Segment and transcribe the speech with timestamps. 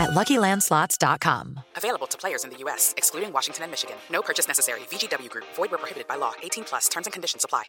[0.00, 1.60] at LuckyLandSlots.com.
[1.76, 3.96] Available to players in the U.S., excluding Washington and Michigan.
[4.10, 4.80] No purchase necessary.
[4.90, 5.44] VGW Group.
[5.54, 6.32] Void where prohibited by law.
[6.42, 6.88] 18 plus.
[6.88, 7.64] Terms and conditions apply.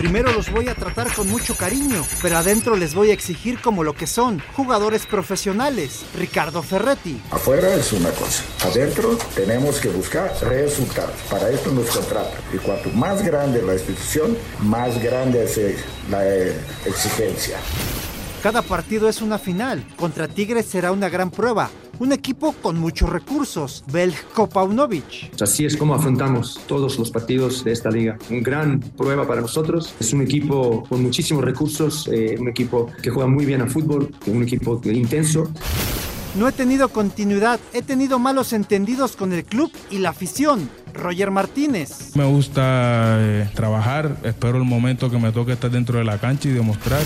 [0.00, 3.84] Primero los voy a tratar con mucho cariño, pero adentro les voy a exigir como
[3.84, 6.06] lo que son, jugadores profesionales.
[6.16, 7.20] Ricardo Ferretti.
[7.30, 11.20] Afuera es una cosa, adentro tenemos que buscar resultados.
[11.30, 12.40] Para esto nos contratan.
[12.50, 17.58] Y cuanto más grande la institución, más grande es la eh, exigencia.
[18.42, 19.84] Cada partido es una final.
[19.96, 21.68] Contra Tigres será una gran prueba.
[21.98, 23.84] Un equipo con muchos recursos.
[23.92, 25.38] Belko Paunovic.
[25.42, 28.16] Así es como afrontamos todos los partidos de esta liga.
[28.30, 29.94] Un gran prueba para nosotros.
[30.00, 34.10] Es un equipo con muchísimos recursos, eh, un equipo que juega muy bien a fútbol,
[34.26, 35.50] un equipo intenso.
[36.34, 40.70] No he tenido continuidad, he tenido malos entendidos con el club y la afición.
[40.94, 42.16] Roger Martínez.
[42.16, 46.48] Me gusta eh, trabajar, espero el momento que me toque estar dentro de la cancha
[46.48, 47.02] y demostrar.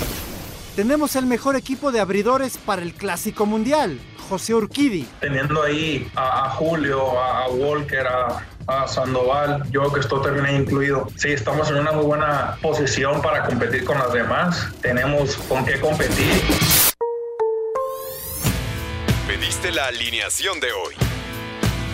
[0.77, 5.07] Tenemos el mejor equipo de abridores para el Clásico Mundial, José Urquidi.
[5.21, 10.51] Teniendo ahí a, a Julio, a, a Walker, a, a Sandoval, yo que esto termina
[10.51, 11.07] incluido.
[11.17, 14.69] Sí, estamos en una muy buena posición para competir con las demás.
[14.81, 16.43] Tenemos con qué competir.
[19.29, 20.95] Pediste la alineación de hoy.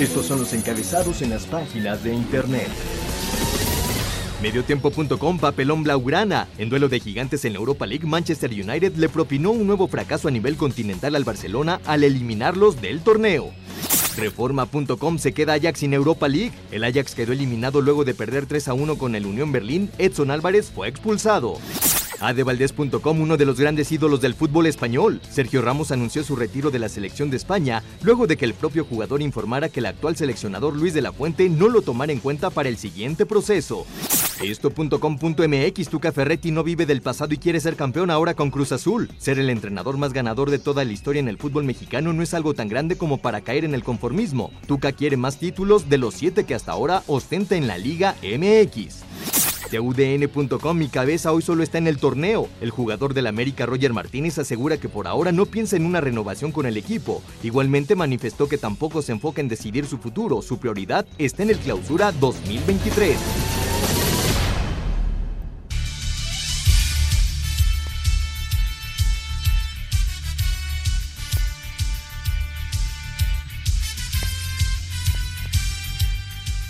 [0.00, 2.68] Estos son los encabezados en las páginas de internet.
[4.40, 6.48] Mediotiempo.com Papelón Blaugrana.
[6.56, 10.28] En duelo de gigantes en la Europa League, Manchester United le propinó un nuevo fracaso
[10.28, 13.50] a nivel continental al Barcelona al eliminarlos del torneo.
[14.16, 16.52] Reforma.com se queda Ajax sin Europa League.
[16.70, 19.90] El Ajax quedó eliminado luego de perder 3 a 1 con el Unión Berlín.
[19.98, 21.58] Edson Álvarez fue expulsado.
[22.20, 25.20] Adevaldez.com, uno de los grandes ídolos del fútbol español.
[25.30, 28.84] Sergio Ramos anunció su retiro de la selección de España luego de que el propio
[28.84, 32.50] jugador informara que el actual seleccionador Luis de la Fuente no lo tomara en cuenta
[32.50, 33.86] para el siguiente proceso.
[34.42, 39.10] Esto.com.mx Tuca Ferretti no vive del pasado y quiere ser campeón ahora con Cruz Azul.
[39.18, 42.32] Ser el entrenador más ganador de toda la historia en el fútbol mexicano no es
[42.32, 44.50] algo tan grande como para caer en el conformismo.
[44.66, 49.09] Tuca quiere más títulos de los siete que hasta ahora ostenta en la Liga MX.
[49.70, 52.48] De UDN.com, mi cabeza hoy solo está en el torneo.
[52.60, 56.50] El jugador del América Roger Martínez asegura que por ahora no piensa en una renovación
[56.50, 57.22] con el equipo.
[57.44, 61.58] Igualmente manifestó que tampoco se enfoca en decidir su futuro, su prioridad está en el
[61.58, 63.59] clausura 2023.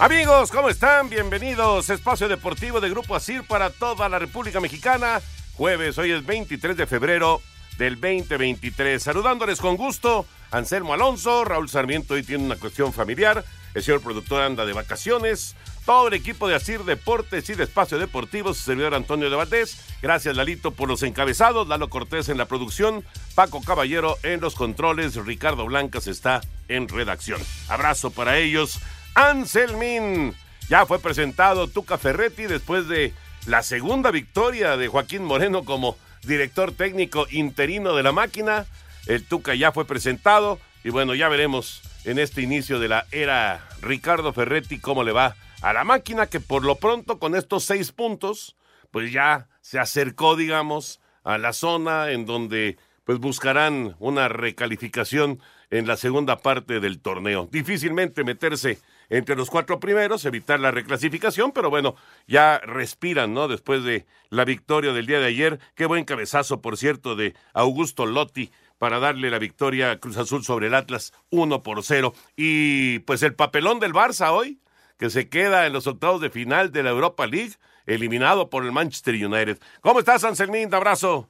[0.01, 1.11] Amigos, ¿cómo están?
[1.11, 1.91] Bienvenidos.
[1.91, 5.21] Espacio Deportivo de Grupo Asir para toda la República Mexicana.
[5.53, 7.43] Jueves, hoy es 23 de febrero
[7.77, 9.03] del 2023.
[9.03, 13.45] Saludándoles con gusto, Anselmo Alonso, Raúl Sarmiento hoy tiene una cuestión familiar,
[13.75, 17.99] el señor productor anda de vacaciones, todo el equipo de Asir Deportes y de Espacio
[17.99, 19.85] Deportivo, su servidor Antonio de Valdés.
[20.01, 25.17] Gracias, Lalito, por los encabezados, Lalo Cortés en la producción, Paco Caballero en los controles,
[25.17, 27.43] Ricardo Blancas está en redacción.
[27.69, 28.81] Abrazo para ellos.
[29.15, 30.35] Anselmin.
[30.69, 33.13] Ya fue presentado Tuca Ferretti después de
[33.47, 38.67] la segunda victoria de Joaquín Moreno como director técnico interino de la máquina.
[39.07, 43.69] El Tuca ya fue presentado y bueno, ya veremos en este inicio de la era
[43.83, 47.93] Ricardo Ferretti cómo le va a la máquina que por lo pronto con estos seis
[47.93, 48.57] puntos
[48.91, 55.41] pues ya se acercó digamos a la zona en donde pues buscarán una recalificación
[55.71, 57.49] en la segunda parte del torneo.
[57.51, 58.79] Difícilmente meterse
[59.09, 61.97] entre los cuatro primeros, evitar la reclasificación, pero bueno,
[62.27, 63.49] ya respiran, ¿no?
[63.49, 65.59] Después de la victoria del día de ayer.
[65.75, 70.43] Qué buen cabezazo, por cierto, de Augusto Lotti para darle la victoria a Cruz Azul
[70.43, 72.15] sobre el Atlas 1 por 0.
[72.37, 74.61] Y pues el papelón del Barça hoy,
[74.99, 77.55] que se queda en los octavos de final de la Europa League,
[77.87, 79.59] eliminado por el Manchester United.
[79.81, 80.69] ¿Cómo estás, Anselmín?
[80.69, 81.29] Un abrazo.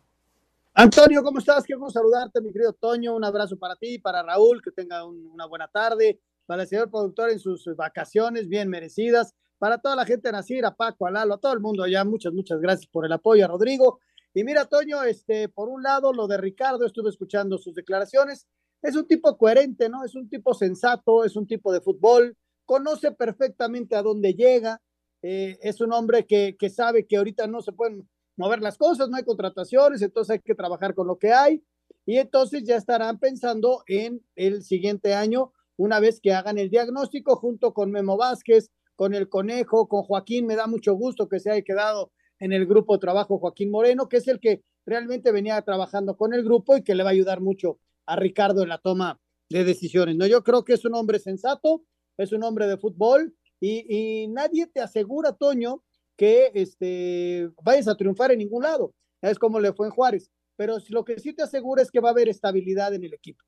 [0.74, 1.64] Antonio, ¿cómo estás?
[1.64, 3.14] Qué bueno saludarte, mi querido Toño.
[3.14, 6.90] Un abrazo para ti, para Raúl, que tenga un, una buena tarde para el señor
[6.90, 11.10] productor en sus vacaciones bien merecidas, para toda la gente de Nacir, a Paco, a
[11.12, 14.00] Lalo, a todo el mundo allá, muchas, muchas gracias por el apoyo a Rodrigo.
[14.34, 18.48] Y mira, Toño, este, por un lado, lo de Ricardo, estuve escuchando sus declaraciones,
[18.82, 20.04] es un tipo coherente, ¿no?
[20.04, 24.80] Es un tipo sensato, es un tipo de fútbol, conoce perfectamente a dónde llega,
[25.22, 29.08] eh, es un hombre que, que sabe que ahorita no se pueden mover las cosas,
[29.08, 31.62] no hay contrataciones, entonces hay que trabajar con lo que hay
[32.06, 37.36] y entonces ya estarán pensando en el siguiente año, una vez que hagan el diagnóstico
[37.36, 41.50] junto con Memo Vázquez, con el Conejo, con Joaquín, me da mucho gusto que se
[41.50, 45.60] haya quedado en el grupo de trabajo Joaquín Moreno, que es el que realmente venía
[45.62, 48.78] trabajando con el grupo y que le va a ayudar mucho a Ricardo en la
[48.78, 50.16] toma de decisiones.
[50.16, 51.84] No, yo creo que es un hombre sensato,
[52.16, 55.82] es un hombre de fútbol y, y nadie te asegura, Toño,
[56.20, 58.92] que este, vayas a triunfar en ningún lado.
[59.22, 60.30] Es como le fue en Juárez.
[60.54, 63.42] Pero lo que sí te asegura es que va a haber estabilidad en el equipo.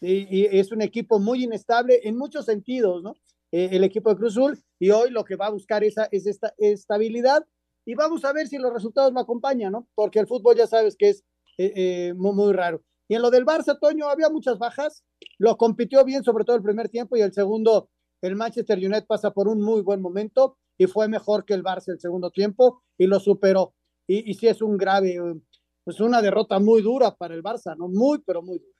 [0.00, 3.14] Y, y es un equipo muy inestable en muchos sentidos, ¿no?
[3.50, 4.62] Eh, el equipo de Cruz Azul.
[4.78, 7.44] Y hoy lo que va a buscar esa, es esta estabilidad.
[7.84, 9.88] Y vamos a ver si los resultados lo acompañan, ¿no?
[9.96, 11.24] Porque el fútbol ya sabes que es
[11.58, 12.84] eh, eh, muy, muy raro.
[13.08, 15.02] Y en lo del Barça, Toño, había muchas bajas.
[15.38, 17.90] Lo compitió bien, sobre todo el primer tiempo, y el segundo,
[18.20, 21.92] el Manchester United pasa por un muy buen momento y fue mejor que el Barça
[21.92, 23.74] el segundo tiempo y lo superó.
[24.08, 25.16] Y, sí es un grave,
[25.84, 27.88] pues una derrota muy dura para el Barça, ¿no?
[27.88, 28.72] Muy, pero muy dura.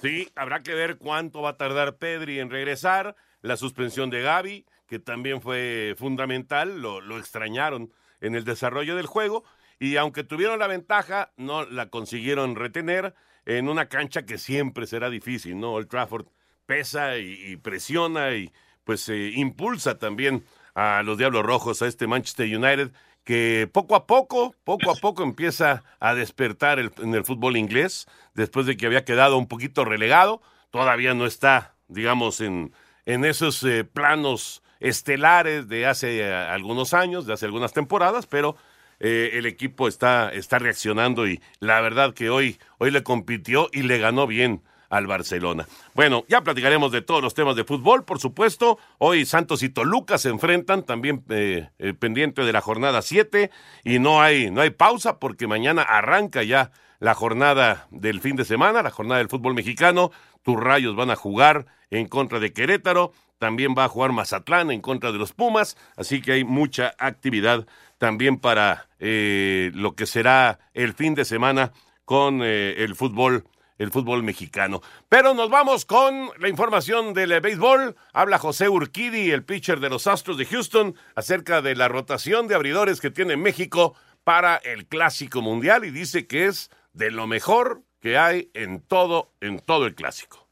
[0.00, 4.66] Sí, habrá que ver cuánto va a tardar Pedri en regresar, la suspensión de Gaby,
[4.86, 9.42] que también fue fundamental, lo, extrañaron en el desarrollo del juego,
[9.80, 15.10] y aunque tuvieron la ventaja, no la consiguieron retener en una cancha que siempre será
[15.10, 15.78] difícil, ¿no?
[15.78, 16.26] El Trafford
[16.64, 18.52] pesa y, y presiona y
[18.88, 20.46] pues eh, impulsa también
[20.78, 22.92] a los Diablos Rojos, a este Manchester United,
[23.24, 28.06] que poco a poco, poco a poco empieza a despertar el, en el fútbol inglés,
[28.34, 30.40] después de que había quedado un poquito relegado,
[30.70, 32.72] todavía no está, digamos, en,
[33.06, 38.54] en esos eh, planos estelares de hace eh, algunos años, de hace algunas temporadas, pero
[39.00, 43.82] eh, el equipo está, está reaccionando y la verdad que hoy, hoy le compitió y
[43.82, 45.66] le ganó bien al Barcelona.
[45.94, 48.78] Bueno, ya platicaremos de todos los temas de fútbol, por supuesto.
[48.98, 53.50] Hoy Santos y Toluca se enfrentan, también eh, eh, pendiente de la jornada 7,
[53.84, 56.70] y no hay, no hay pausa porque mañana arranca ya
[57.00, 60.10] la jornada del fin de semana, la jornada del fútbol mexicano.
[60.42, 64.80] Tus rayos van a jugar en contra de Querétaro, también va a jugar Mazatlán en
[64.80, 67.66] contra de los Pumas, así que hay mucha actividad
[67.98, 71.72] también para eh, lo que será el fin de semana
[72.04, 73.44] con el fútbol
[73.78, 74.82] el fútbol mexicano.
[75.08, 77.96] Pero nos vamos con la información del béisbol.
[78.12, 82.54] Habla José Urquidi, el pitcher de los Astros de Houston, acerca de la rotación de
[82.54, 83.94] abridores que tiene México
[84.24, 89.32] para el Clásico Mundial y dice que es de lo mejor que hay en todo,
[89.40, 90.47] en todo el Clásico.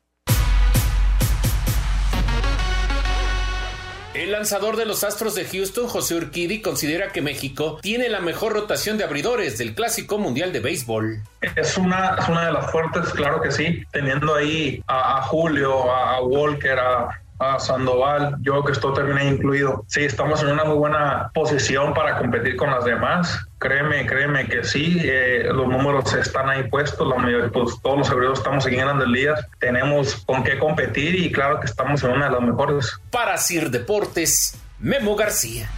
[4.16, 8.54] El lanzador de los Astros de Houston, José Urquidi, considera que México tiene la mejor
[8.54, 11.20] rotación de abridores del Clásico Mundial de Béisbol.
[11.54, 16.22] Es una, es una de las fuertes, claro que sí, teniendo ahí a, Julio, a,
[16.22, 19.84] Walker, a, a Sandoval, yo que esto termina incluido.
[19.86, 23.45] Sí, estamos en una muy buena posición para competir con las demás.
[23.58, 28.10] Créeme, créeme que sí, eh, los números están ahí puestos, la mayoría, pues, todos los
[28.10, 32.26] abridores estamos en grandes ligas, tenemos con qué competir y claro que estamos en una
[32.26, 33.00] de las mejores.
[33.10, 35.70] Para Sir Deportes, Memo García.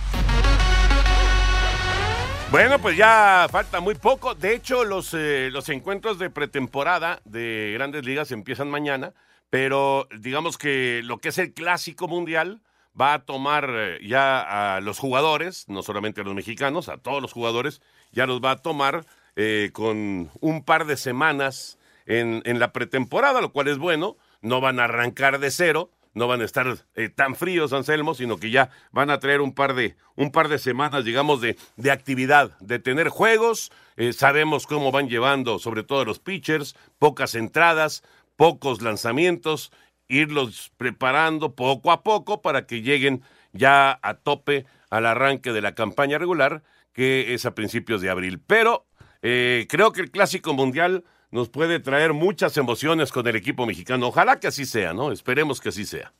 [2.51, 4.35] Bueno, pues ya falta muy poco.
[4.35, 9.13] De hecho, los, eh, los encuentros de pretemporada de grandes ligas empiezan mañana
[9.51, 12.61] pero digamos que lo que es el clásico mundial
[12.99, 17.23] va a tomar eh, ya a los jugadores, no solamente a los mexicanos, a todos
[17.23, 17.81] los jugadores,
[18.13, 19.05] ya los va a tomar
[19.37, 24.81] eh, con un par de semanas en, la pretemporada, lo cual es bueno, no van
[24.81, 28.71] a arrancar de cero, no van a estar eh, tan fríos, Anselmo, sino que ya
[28.93, 32.79] van a traer un par de, un par de semanas, digamos, de, de actividad, de
[32.79, 33.71] tener juegos,
[34.13, 38.03] sabemos cómo van llevando, sobre todo los pitchers, pocas entradas,
[38.37, 39.73] pocos lanzamientos,
[40.09, 43.23] irlos preparando poco a poco para que lleguen
[43.53, 46.63] ya a tope al arranque de la campaña regular,
[46.93, 48.41] que es a principios de abril.
[48.47, 48.87] Pero
[49.23, 54.09] eh, creo que el Clásico Mundial nos puede traer muchas emociones con el equipo mexicano.
[54.09, 55.13] Ojalá que así sea, ¿no?
[55.13, 56.13] Esperemos que así sea.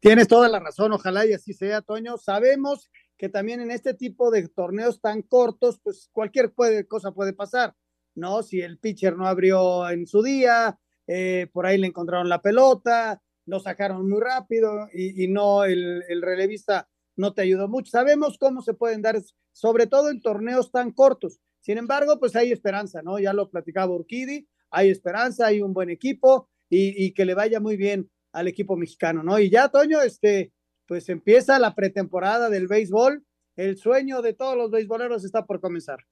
[0.00, 2.18] Tienes toda la razón, ojalá y así sea, Toño.
[2.18, 6.52] Sabemos que también en este tipo de torneos tan cortos, pues cualquier
[6.88, 7.74] cosa puede pasar,
[8.14, 8.42] ¿no?
[8.42, 10.76] Si el pitcher no abrió en su día,
[11.14, 16.22] eh, por ahí le encontraron la pelota, lo sacaron muy rápido y, no, el, el,
[16.22, 17.90] relevista no te ayudó mucho.
[17.90, 19.20] Sabemos cómo se pueden dar,
[19.52, 21.38] sobre todo en torneos tan cortos.
[21.60, 23.18] Sin embargo, pues hay esperanza, ¿no?
[23.18, 27.60] Ya lo platicaba Urquidi, hay esperanza, hay un buen equipo y, y que le vaya
[27.60, 29.38] muy bien al equipo mexicano, ¿no?
[29.38, 30.50] Y ya, Toño, este,
[30.86, 33.22] pues empieza la pretemporada del béisbol.
[33.56, 36.06] El sueño de todos los beisboleros está por comenzar.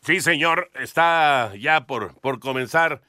[0.00, 3.02] Sí, señor, está ya por, por comenzar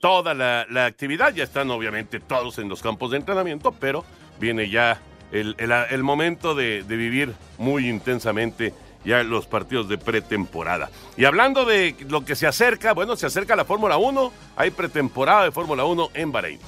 [0.00, 1.34] toda la, actividad.
[1.34, 4.04] Ya están obviamente todos en los campos de entrenamiento, pero
[4.40, 5.00] viene ya
[5.32, 8.72] el, el, momento de, de, vivir muy intensamente
[9.04, 10.90] ya los partidos de pretemporada.
[11.16, 15.44] Y hablando de lo que se acerca, bueno, se acerca la Fórmula 1, hay pretemporada
[15.44, 16.60] de Fórmula 1 en Bahrein.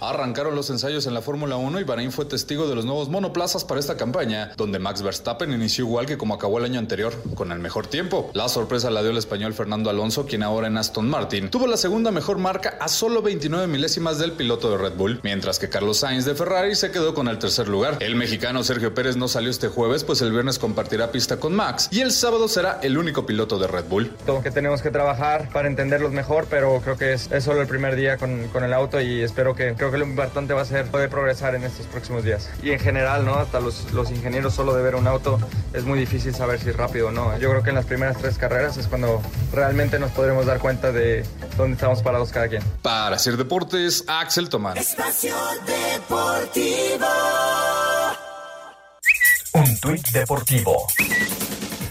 [0.00, 3.64] Arrancaron los ensayos en la Fórmula 1 y Bahrein fue testigo de los nuevos monoplazas
[3.64, 7.52] para esta campaña, donde Max Verstappen inició igual que como acabó el año anterior, con
[7.52, 8.30] el mejor tiempo.
[8.34, 11.76] La sorpresa la dio el español Fernando Alonso, quien ahora en Aston Martin tuvo la
[11.76, 15.98] segunda mejor marca a solo 29 milésimas del piloto de Red Bull, mientras que Carlos
[15.98, 17.96] Sainz de Ferrari se quedó con el tercer lugar.
[18.00, 21.88] El mexicano Sergio Pérez no salió este jueves, pues el viernes compartirá pista con Max
[21.90, 24.10] y el sábado será el único piloto de Red Bull.
[24.42, 28.18] Que tenemos que trabajar para entenderlos mejor, pero creo que es, solo el primer día
[28.18, 31.54] con el auto y espero que creo que lo importante va a ser poder progresar
[31.54, 32.48] en estos próximos días.
[32.62, 33.34] Y en general, ¿no?
[33.34, 35.38] Hasta los, los ingenieros solo de ver un auto
[35.74, 37.36] es muy difícil saber si es rápido o no.
[37.38, 39.20] Yo creo que en las primeras tres carreras es cuando
[39.52, 41.22] realmente nos podremos dar cuenta de
[41.58, 42.62] dónde estamos parados cada quien.
[42.80, 44.76] Para hacer deportes, Axel Tomás.
[44.76, 45.36] Espacio
[45.66, 47.06] Deportivo.
[49.52, 50.86] Un tuit deportivo.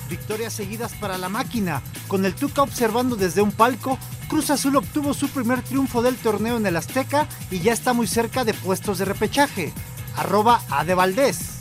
[0.10, 1.84] Victorias seguidas para la máquina.
[2.08, 4.00] Con el Tuca observando desde un palco,
[4.34, 8.08] Cruz Azul obtuvo su primer triunfo del torneo en el Azteca y ya está muy
[8.08, 9.72] cerca de puestos de repechaje.
[10.16, 11.60] Arroba A de Valdés.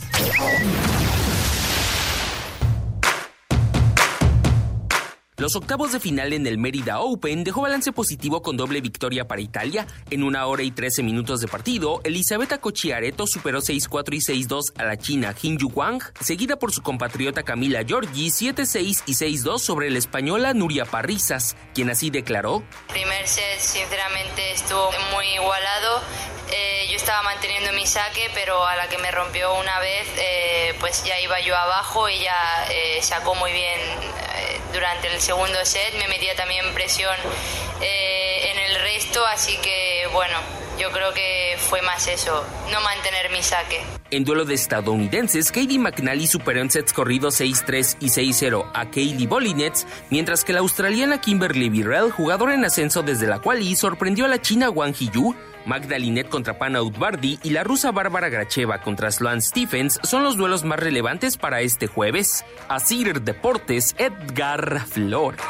[5.37, 9.41] Los octavos de final en el Mérida Open dejó balance positivo con doble victoria para
[9.41, 9.87] Italia.
[10.11, 14.83] En una hora y 13 minutos de partido, Elisabetta Cocciareto superó 6-4 y 6-2 a
[14.83, 19.97] la china Yu Wang, seguida por su compatriota Camila Giorgi 7-6 y 6-2 sobre la
[19.97, 22.61] española Nuria Parrizas, quien así declaró.
[22.89, 26.01] Primer set sinceramente estuvo muy igualado.
[26.51, 30.75] Eh, yo estaba manteniendo mi saque, pero a la que me rompió una vez, eh,
[30.79, 33.79] pues ya iba yo abajo y ya eh, sacó muy bien
[34.73, 35.93] durante el segundo set.
[35.99, 37.15] Me metía también presión
[37.81, 40.35] en el resto, así que bueno,
[40.79, 43.81] yo creo que fue más eso, no mantener mi saque.
[44.11, 49.27] En duelo de estadounidenses, Katie McNally superó en sets corridos 6-3 y 6-0 a Kaylee
[49.27, 54.27] Bolinets, mientras que la australiana Kimberly Birrell, jugadora en ascenso desde la quali, sorprendió a
[54.27, 59.41] la china Wang Hiyu Magdalinet contra Pana Utbardi y la rusa Bárbara Gracheva contra Sloan
[59.41, 62.45] Stephens son los duelos más relevantes para este jueves.
[62.67, 65.41] Asir Deportes, Edgar Flores.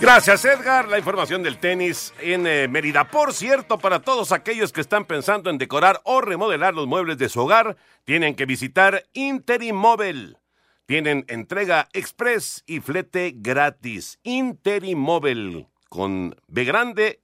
[0.00, 0.88] Gracias, Edgar.
[0.88, 3.08] La información del tenis en eh, Mérida.
[3.08, 7.28] Por cierto, para todos aquellos que están pensando en decorar o remodelar los muebles de
[7.28, 10.38] su hogar, tienen que visitar Interimóvel.
[10.86, 14.18] Tienen entrega express y flete gratis.
[14.24, 17.21] Interimóvel con B grande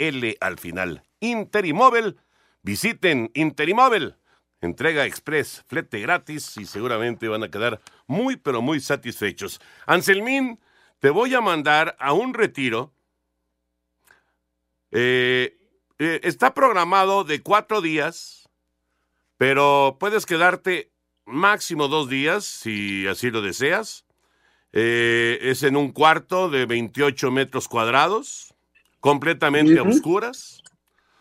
[0.00, 1.04] EL al final.
[1.20, 2.18] Interimóvel.
[2.62, 4.16] Visiten Interimóvel.
[4.62, 9.60] Entrega express, flete gratis y seguramente van a quedar muy pero muy satisfechos.
[9.86, 10.60] Anselmín,
[10.98, 12.92] te voy a mandar a un retiro.
[14.90, 15.56] Eh,
[15.98, 18.50] eh, está programado de cuatro días,
[19.38, 20.90] pero puedes quedarte
[21.24, 24.04] máximo dos días si así lo deseas.
[24.72, 28.54] Eh, es en un cuarto de 28 metros cuadrados,
[29.00, 30.62] completamente a oscuras,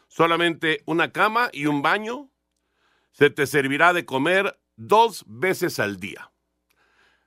[0.07, 2.29] solamente una cama y un baño.
[3.11, 6.31] Se te servirá de comer dos veces al día.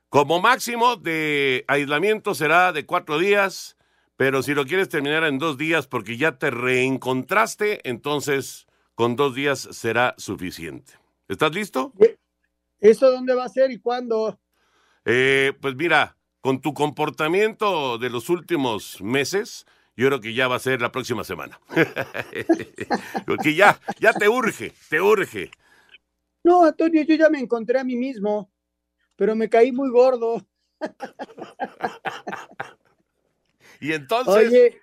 [0.09, 3.77] Como máximo de aislamiento será de cuatro días,
[4.15, 9.33] pero si lo quieres terminar en dos días porque ya te reencontraste, entonces con dos
[9.33, 10.93] días será suficiente.
[11.27, 11.93] ¿Estás listo?
[12.79, 14.39] ¿Eso dónde va a ser y cuándo?
[15.05, 20.55] Eh, pues mira, con tu comportamiento de los últimos meses, yo creo que ya va
[20.55, 21.59] a ser la próxima semana.
[23.27, 25.51] Porque ya, ya te urge, te urge.
[26.43, 28.51] No, Antonio, yo ya me encontré a mí mismo,
[29.15, 30.45] pero me caí muy gordo.
[33.79, 34.47] y entonces.
[34.49, 34.81] Oye,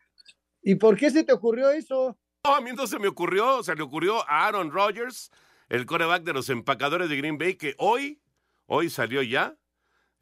[0.63, 2.17] ¿y por qué se te ocurrió eso?
[2.45, 5.31] No, a mí no se me ocurrió, se le ocurrió a Aaron Rodgers,
[5.69, 8.23] el coreback de los empacadores de Green Bay, que hoy,
[8.67, 9.57] hoy salió ya.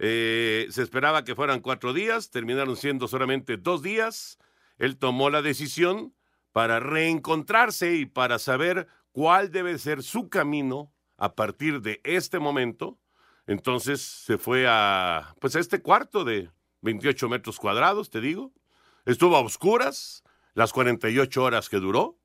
[0.01, 4.39] Eh, se esperaba que fueran cuatro días, terminaron siendo solamente dos días.
[4.79, 6.15] Él tomó la decisión
[6.53, 12.99] para reencontrarse y para saber cuál debe ser su camino a partir de este momento.
[13.47, 16.51] Entonces se fue a, pues a este cuarto de
[16.83, 18.53] 28 metros cuadrados, te digo.
[19.05, 20.23] Estuvo a oscuras
[20.55, 22.19] las 48 horas que duró.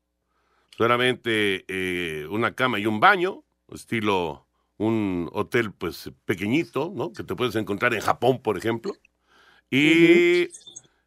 [0.76, 4.46] Solamente eh, una cama y un baño, estilo
[4.76, 7.12] un hotel pues pequeñito, ¿no?
[7.12, 8.92] Que te puedes encontrar en Japón, por ejemplo.
[9.70, 10.48] Y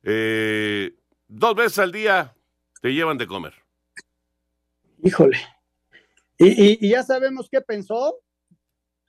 [0.03, 0.95] eh,
[1.27, 2.35] dos veces al día
[2.81, 3.53] te llevan de comer.
[5.03, 5.37] Híjole.
[6.37, 8.19] ¿Y, y, ya sabemos qué pensó?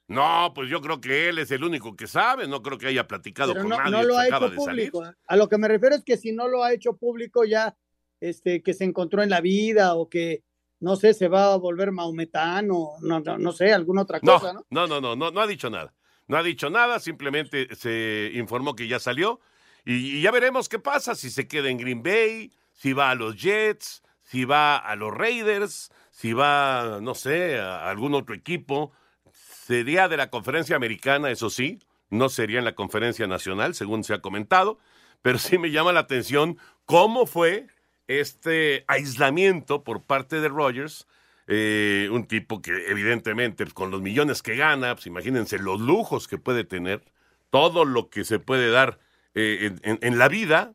[0.06, 3.06] No, pues yo creo que él es el único que sabe, no creo que haya
[3.06, 3.90] platicado con nadie.
[3.90, 5.04] No lo ha hecho público.
[5.26, 7.76] A lo que me refiero es que si no lo ha hecho público ya,
[8.20, 10.42] este, que se encontró en la vida o que,
[10.80, 14.66] no sé, se va a volver maometano, no, no, no sé, alguna otra cosa, ¿no?
[14.70, 15.94] No, no, no, no, no ha dicho nada.
[16.26, 19.40] No ha dicho nada, simplemente se informó que ya salió
[19.84, 23.36] y, ya veremos qué pasa, si se queda en Green Bay, si va a los
[23.36, 28.92] Jets, si va a los Raiders, si va, no sé, a algún otro equipo.
[29.32, 31.78] Sería de la conferencia americana, eso sí,
[32.10, 34.78] no sería en la conferencia nacional, según se ha comentado,
[35.22, 37.66] pero sí me llama la atención cómo fue
[38.06, 41.06] este aislamiento por parte de Rogers,
[41.46, 46.38] eh, un tipo que evidentemente con los millones que gana, pues imagínense los lujos que
[46.38, 47.04] puede tener,
[47.50, 48.98] todo lo que se puede dar
[49.38, 50.74] eh, en, la vida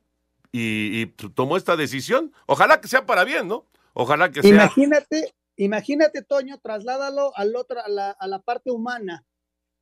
[0.52, 2.32] y, tomó esta decisión.
[2.46, 3.68] Ojalá que sea para bien, ¿no?
[3.94, 4.52] Ojalá que sea.
[4.52, 9.26] Imagínate, imagínate, Toño, trasládalo al otro, a la, a la parte humana,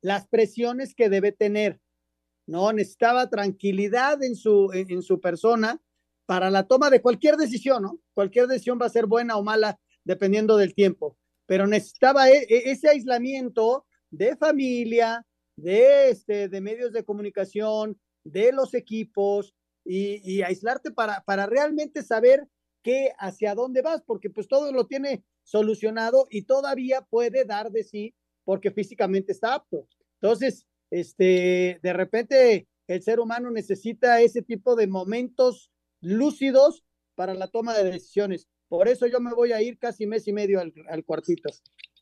[0.00, 1.80] las presiones que debe tener.
[2.46, 2.72] ¿no?
[2.72, 5.80] Necesitaba tranquilidad en su, en, su persona
[6.26, 7.98] para la toma de cualquier decisión, ¿no?
[8.14, 12.70] Cualquier decisión va a ser buena o mala dependiendo del tiempo, pero necesitaba e, e,
[12.70, 15.24] ese aislamiento de familia,
[15.56, 22.46] de, este, de medios de comunicación, de los equipos y, aislarte para, para realmente saber
[22.82, 27.84] qué, hacia dónde vas, porque pues todo lo tiene solucionado y todavía puede dar de
[27.84, 28.14] sí
[28.44, 29.88] porque físicamente está apto.
[30.20, 37.48] Entonces, este, de repente el ser humano necesita ese tipo de momentos lúcidos para la
[37.48, 38.48] toma de decisiones.
[38.68, 41.50] Por eso yo me voy a ir casi mes y medio al, al cuartito.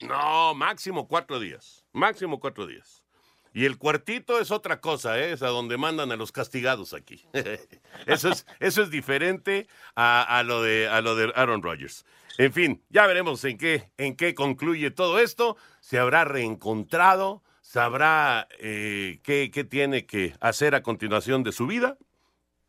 [0.00, 1.84] No, máximo cuatro días.
[1.92, 3.04] Máximo cuatro días.
[3.52, 5.32] Y el cuartito es otra cosa, ¿eh?
[5.32, 7.24] es a donde mandan a los castigados aquí.
[8.06, 9.66] eso, es, eso es diferente
[9.96, 12.04] a, lo de, a lo de Aaron Rodgers.
[12.38, 15.56] En fin, ya veremos en qué, en qué concluye todo esto.
[15.80, 21.98] Se habrá reencontrado, sabrá eh, qué, qué tiene que hacer a continuación de su vida.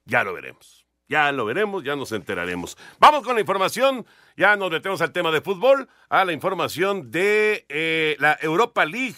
[0.05, 0.87] Ya lo veremos.
[1.07, 2.77] Ya lo veremos, ya nos enteraremos.
[2.97, 4.05] Vamos con la información.
[4.37, 9.17] Ya nos metemos al tema de fútbol, a la información de eh, la Europa League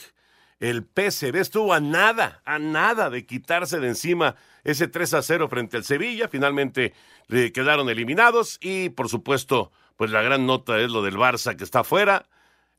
[0.60, 5.50] el PSV estuvo a nada, a nada de quitarse de encima ese 3 a 0
[5.50, 6.28] frente al Sevilla.
[6.28, 6.94] Finalmente
[7.28, 11.64] le quedaron eliminados y, por supuesto, pues la gran nota es lo del Barça que
[11.64, 12.28] está afuera.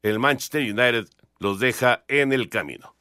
[0.02, 1.06] El Manchester United
[1.38, 2.93] los deja en el camino.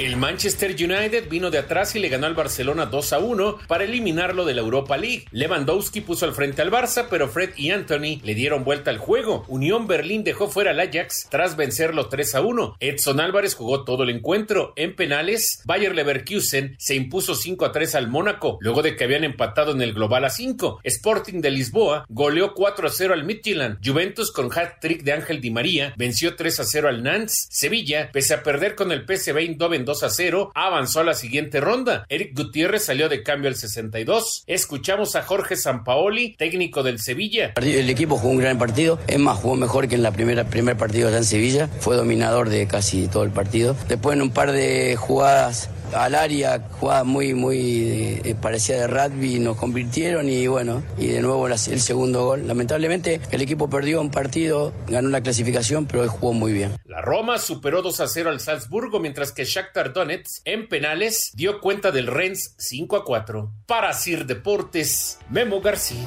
[0.00, 3.84] El Manchester United vino de atrás y le ganó al Barcelona 2 a 1 para
[3.84, 5.26] eliminarlo de la Europa League.
[5.30, 9.44] Lewandowski puso al frente al Barça, pero Fred y Anthony le dieron vuelta al juego.
[9.48, 12.76] Unión Berlín dejó fuera al Ajax tras vencerlo 3 a 1.
[12.80, 14.72] Edson Álvarez jugó todo el encuentro.
[14.74, 19.24] En penales, Bayer Leverkusen se impuso 5 a 3 al Mónaco, luego de que habían
[19.24, 20.80] empatado en el global a 5.
[20.82, 23.86] Sporting de Lisboa goleó 4 a 0 al Midtjylland.
[23.86, 27.48] Juventus con hat-trick de Ángel Di María venció 3 a 0 al Nantes.
[27.50, 31.60] Sevilla, pese a perder con el PSV Eindhoven 2 a 0, avanzó a la siguiente
[31.60, 32.04] ronda.
[32.08, 34.44] Eric Gutiérrez salió de cambio al 62.
[34.46, 37.54] Escuchamos a Jorge Sampaoli, técnico del Sevilla.
[37.56, 40.76] El equipo jugó un gran partido, es más, jugó mejor que en la primera primer
[40.76, 43.74] partido allá en Sevilla, fue dominador de casi todo el partido.
[43.88, 49.38] Después en un par de jugadas al área, jugada muy, muy eh, parecía de rugby,
[49.38, 52.46] nos convirtieron y bueno, y de nuevo el segundo gol.
[52.46, 56.76] Lamentablemente el equipo perdió un partido, ganó la clasificación, pero jugó muy bien.
[56.84, 61.60] La Roma superó 2 a 0 al Salzburgo, mientras que Shakhtar Donetsk en penales dio
[61.60, 63.52] cuenta del Rennes 5 a 4.
[63.66, 66.06] Para Sir Deportes, Memo García.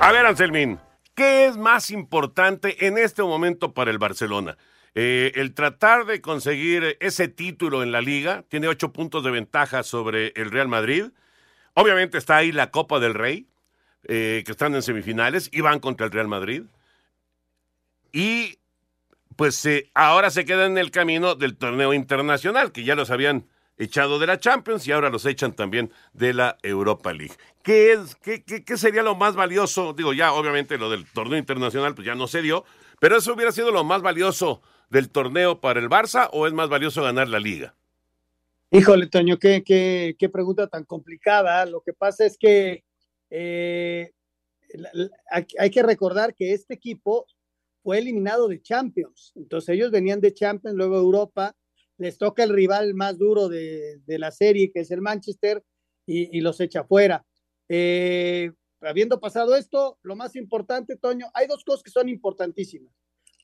[0.00, 0.78] A ver, Anselmín,
[1.14, 4.56] ¿qué es más importante en este momento para el Barcelona?
[4.94, 9.82] Eh, el tratar de conseguir ese título en la liga, tiene ocho puntos de ventaja
[9.82, 11.06] sobre el Real Madrid.
[11.74, 13.46] Obviamente está ahí la Copa del Rey,
[14.04, 16.62] eh, que están en semifinales y van contra el Real Madrid.
[18.12, 18.58] Y
[19.36, 23.46] pues eh, ahora se queda en el camino del torneo internacional, que ya los habían
[23.78, 27.34] echado de la Champions y ahora los echan también de la Europa League.
[27.62, 29.92] ¿Qué, es, qué, qué, qué sería lo más valioso?
[29.92, 32.64] Digo, ya obviamente lo del torneo internacional pues ya no se dio,
[32.98, 36.68] pero eso hubiera sido lo más valioso del torneo para el Barça o es más
[36.68, 37.74] valioso ganar la liga?
[38.72, 41.64] Híjole, Toño, qué, qué, qué pregunta tan complicada.
[41.66, 42.84] Lo que pasa es que
[43.30, 44.12] eh,
[45.58, 47.26] hay que recordar que este equipo
[47.82, 49.32] fue eliminado de Champions.
[49.34, 51.56] Entonces ellos venían de Champions, luego Europa,
[51.98, 55.62] les toca el rival más duro de, la serie, que es el Manchester,
[56.06, 57.24] y, los echa fuera.
[57.68, 58.50] Eh,
[58.80, 62.92] habiendo pasado esto, lo más importante, Toño, hay dos cosas que son importantísimas.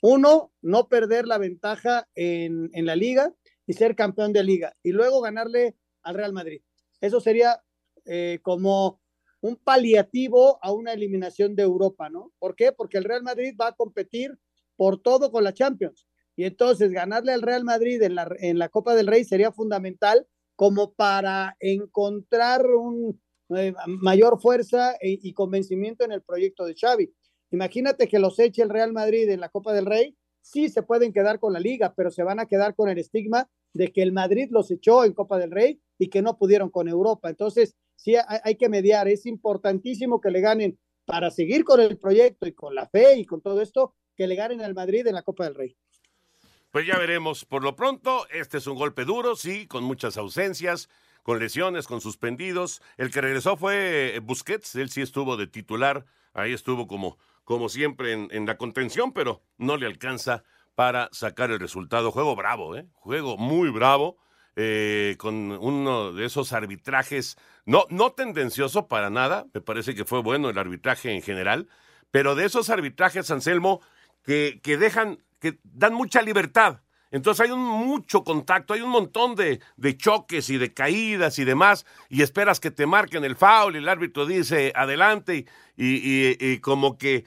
[0.03, 3.35] Uno, no perder la ventaja en, la liga
[3.67, 6.63] y ser campeón de liga y luego ganarle al Real Madrid.
[7.01, 7.63] Eso sería
[8.05, 9.01] eh, como
[9.41, 12.33] un paliativo a una eliminación de Europa, ¿no?
[12.39, 12.73] ¿Por qué?
[12.73, 14.39] Porque el Real Madrid va a competir
[14.77, 16.07] por todo con la Champions.
[16.37, 20.27] Y entonces ganarle al Real Madrid en la, en la Copa del Rey sería fundamental
[20.55, 27.13] como para encontrar un eh, mayor fuerza e, y convencimiento en el proyecto de Xavi.
[27.51, 31.13] Imagínate que los eche el Real Madrid en la Copa del Rey, sí se pueden
[31.13, 34.13] quedar con la liga, pero se van a quedar con el estigma de que el
[34.13, 37.29] Madrid los echó en Copa del Rey y que no pudieron con Europa.
[37.29, 42.47] Entonces, sí hay, que mediar, es importantísimo que le ganen para seguir con el proyecto
[42.47, 45.23] y con la fe y con todo esto, que le ganen al Madrid en la
[45.23, 45.77] Copa del Rey.
[46.71, 47.45] Pues ya veremos.
[47.45, 50.89] Por lo pronto, este es un golpe duro, sí, con muchas ausencias,
[51.23, 52.83] con lesiones, con suspendidos.
[52.97, 58.13] El que regresó fue Busquets, él sí estuvo de titular, ahí estuvo como, como siempre
[58.13, 60.43] en, en la contención, pero no le alcanza
[60.75, 62.11] para sacar el resultado.
[62.13, 62.87] Juego bravo, ¿eh?
[62.93, 64.19] Juego muy bravo.
[64.59, 70.23] Eh, con uno de esos arbitrajes, no, no tendencioso para nada, me parece que fue
[70.23, 71.69] bueno el arbitraje en general,
[72.11, 73.83] pero de esos arbitrajes, Anselmo,
[74.25, 76.81] que, que dejan, que dan mucha libertad.
[77.11, 81.45] Entonces hay un mucho contacto, hay un montón de, de, choques y de caídas y
[81.45, 85.45] demás, y esperas que te marquen el foul y el árbitro dice adelante,
[85.77, 87.27] y, y, y como que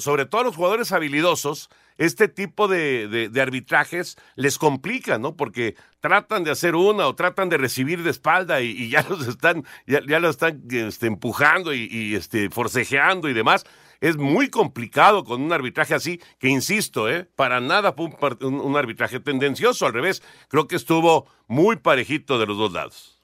[0.00, 5.36] sobre todo a los jugadores habilidosos, este tipo de, arbitrajes les complica, ¿no?
[5.36, 9.64] Porque tratan de hacer una o tratan de recibir de espalda y, ya los están,
[9.86, 13.64] ya, ya están este, empujando y, este, forcejeando y demás.
[14.00, 17.28] Es muy complicado con un arbitraje así, que insisto, ¿eh?
[17.36, 18.06] para nada fue
[18.40, 23.20] un, un arbitraje tendencioso, al revés, creo que estuvo muy parejito de los dos lados.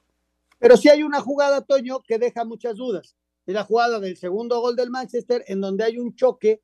[0.59, 3.15] Pero sí hay una jugada, Toño, que deja muchas dudas.
[3.47, 6.61] Es la jugada del segundo gol del Manchester, en donde hay un choque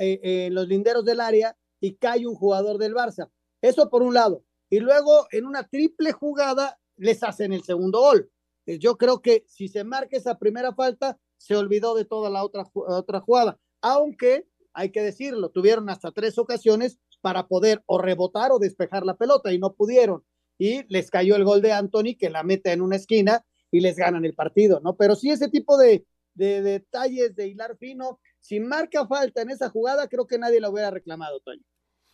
[0.00, 3.30] eh, en los linderos del área y cae un jugador del Barça.
[3.60, 4.42] Eso por un lado.
[4.70, 8.30] Y luego en una triple jugada les hacen el segundo gol.
[8.64, 12.42] Eh, yo creo que si se marca esa primera falta, se olvidó de toda la
[12.42, 13.58] otra, otra jugada.
[13.82, 19.16] Aunque, hay que decirlo, tuvieron hasta tres ocasiones para poder o rebotar o despejar la
[19.16, 20.24] pelota y no pudieron.
[20.56, 23.96] Y les cayó el gol de Anthony que la mete en una esquina y les
[23.96, 24.96] ganan el partido, ¿no?
[24.96, 29.70] Pero sí ese tipo de, de detalles de hilar fino si marca falta en esa
[29.70, 31.62] jugada, creo que nadie lo hubiera reclamado, Toño.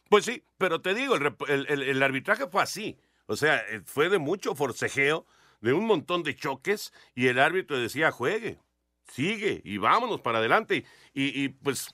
[0.08, 2.98] Pues sí, pero te digo, el, arbitraje fue así.
[3.26, 5.26] O sea, eh, fue de mucho forcejeo,
[5.60, 8.60] de un montón de choques, y el árbitro decía, juegue,
[9.12, 10.84] sigue, y vámonos para adelante.
[11.14, 11.92] Y, y pues,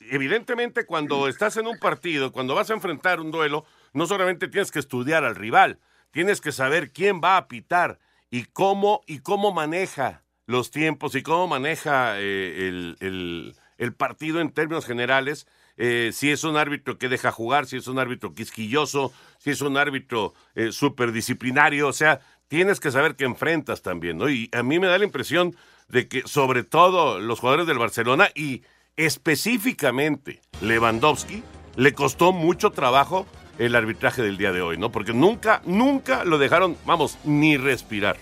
[0.00, 4.72] evidentemente, cuando estás en un partido, cuando vas a enfrentar un duelo, no solamente tienes
[4.72, 5.78] que estudiar al rival,
[6.10, 11.22] tienes que saber quién va a pitar y cómo, y cómo maneja los tiempos y
[11.22, 12.68] cómo maneja eh,
[13.00, 17.76] el el partido en términos generales, eh, si es un árbitro que deja jugar, si
[17.76, 23.16] es un árbitro quisquilloso, si es un árbitro eh, superdisciplinario, o sea, tienes que saber
[23.16, 24.30] qué enfrentas también, ¿no?
[24.30, 25.54] Y a mí me da la impresión
[25.88, 28.62] de que sobre todo los jugadores del Barcelona y
[28.96, 31.42] específicamente Lewandowski,
[31.76, 33.26] le costó mucho trabajo
[33.58, 34.90] el arbitraje del día de hoy, ¿no?
[34.90, 38.16] Porque nunca, nunca lo dejaron, vamos, ni respirar.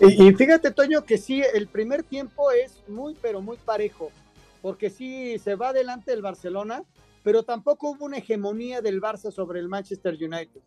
[0.00, 4.12] Y, fíjate, Toño, que sí, el primer tiempo es muy, pero muy parejo,
[4.62, 6.84] porque sí se va adelante el Barcelona,
[7.24, 10.60] pero tampoco hubo una hegemonía del Barça sobre el Manchester United.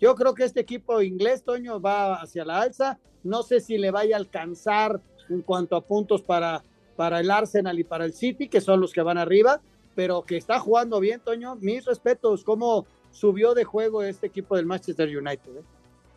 [0.00, 2.98] Yo creo que este equipo inglés, Toño, va hacia la alza.
[3.24, 6.62] No sé si le vaya a alcanzar en cuanto a puntos para,
[6.96, 9.60] para el Arsenal y para el City, que son los que van arriba,
[9.94, 11.56] pero que está jugando bien, Toño.
[11.56, 15.56] Mis respetos, cómo subió de juego este equipo del Manchester United.
[15.58, 15.62] ¿eh?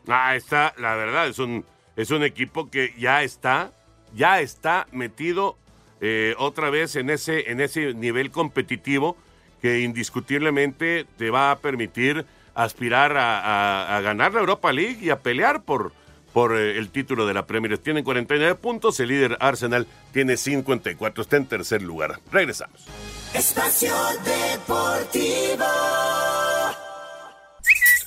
[0.07, 3.71] Ah, está, la verdad, es un es un equipo que ya está,
[4.13, 5.57] ya está metido
[5.99, 9.17] eh, otra vez en ese, en ese nivel competitivo
[9.61, 12.25] que indiscutiblemente te va a permitir
[12.55, 15.93] aspirar a, ganar la Europa League y a pelear por,
[16.33, 17.77] por eh, el título de la Premier.
[17.77, 22.19] Tienen 49 puntos, el líder Arsenal tiene 54, está en tercer lugar.
[22.31, 22.87] Regresamos.
[23.33, 23.93] Espacio
[24.25, 25.65] Deportivo.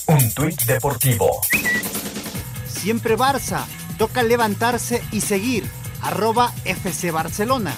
[0.07, 1.41] Un tuit deportivo
[2.85, 3.65] siempre Barça.
[3.97, 5.65] Toca levantarse y seguir.
[6.03, 7.75] Arroba FC Barcelona.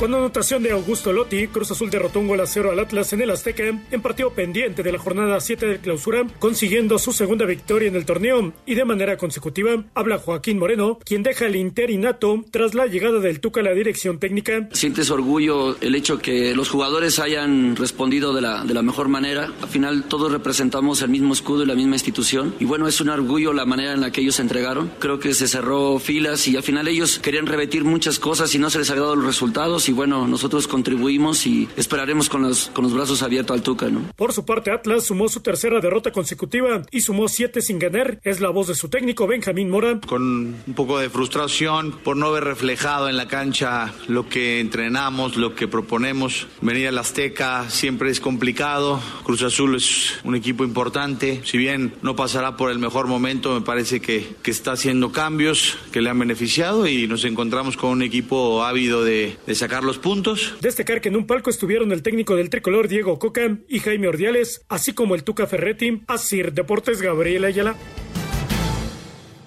[0.00, 3.20] Con anotación de Augusto Lotti, Cruz Azul derrotó un gol a cero al Atlas en
[3.20, 7.88] el Azteca en partido pendiente de la jornada 7 de clausura, consiguiendo su segunda victoria
[7.88, 9.84] en el torneo y de manera consecutiva.
[9.92, 14.18] Habla Joaquín Moreno, quien deja el interinato tras la llegada del Tuca a la dirección
[14.18, 14.70] técnica.
[14.72, 19.52] Sientes orgullo el hecho que los jugadores hayan respondido de la, de la mejor manera.
[19.60, 22.54] Al final todos representamos el mismo escudo y la misma institución.
[22.58, 24.90] Y bueno, es un orgullo la manera en la que ellos se entregaron.
[24.98, 28.70] Creo que se cerró filas y al final ellos querían repetir muchas cosas y no
[28.70, 32.84] se les ha dado los resultados y bueno, nosotros contribuimos y esperaremos con los, con
[32.84, 34.02] los brazos abiertos al Tuca, ¿no?
[34.14, 38.20] Por su parte, Atlas sumó su tercera derrota consecutiva y sumó siete sin ganar.
[38.22, 40.00] Es la voz de su técnico, Benjamín Mora.
[40.06, 45.36] Con un poco de frustración por no haber reflejado en la cancha lo que entrenamos,
[45.36, 46.46] lo que proponemos.
[46.60, 49.00] Venir al Azteca siempre es complicado.
[49.24, 51.40] Cruz Azul es un equipo importante.
[51.44, 55.78] Si bien no pasará por el mejor momento, me parece que, que está haciendo cambios
[55.90, 59.98] que le han beneficiado y nos encontramos con un equipo ávido de, de sacar los
[59.98, 60.56] puntos.
[60.60, 64.64] Destacar que en un palco estuvieron el técnico del tricolor Diego Coca y Jaime Ordiales,
[64.68, 67.76] así como el Tuca Ferretti, Asir Deportes Gabriel Ayala.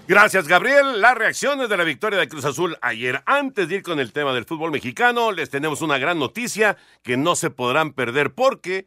[0.05, 0.99] Gracias, Gabriel.
[0.99, 3.23] Las reacciones de la victoria de Cruz Azul ayer.
[3.25, 7.15] Antes de ir con el tema del fútbol mexicano, les tenemos una gran noticia que
[7.15, 8.85] no se podrán perder porque,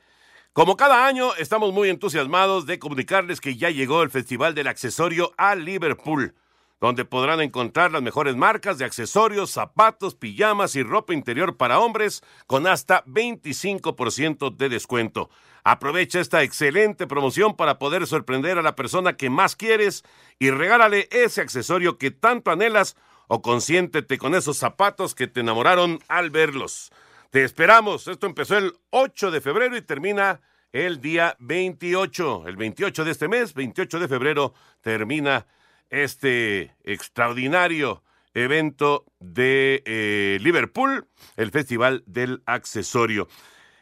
[0.52, 5.32] como cada año, estamos muy entusiasmados de comunicarles que ya llegó el Festival del Accesorio
[5.38, 6.34] a Liverpool
[6.80, 12.22] donde podrán encontrar las mejores marcas de accesorios, zapatos, pijamas y ropa interior para hombres
[12.46, 15.30] con hasta 25% de descuento.
[15.64, 20.04] Aprovecha esta excelente promoción para poder sorprender a la persona que más quieres
[20.38, 22.96] y regálale ese accesorio que tanto anhelas
[23.28, 26.92] o consiéntete con esos zapatos que te enamoraron al verlos.
[27.30, 28.06] Te esperamos.
[28.06, 30.40] Esto empezó el 8 de febrero y termina
[30.72, 32.44] el día 28.
[32.46, 35.46] El 28 de este mes, 28 de febrero, termina
[35.90, 43.28] este extraordinario evento de eh, Liverpool, el Festival del Accesorio.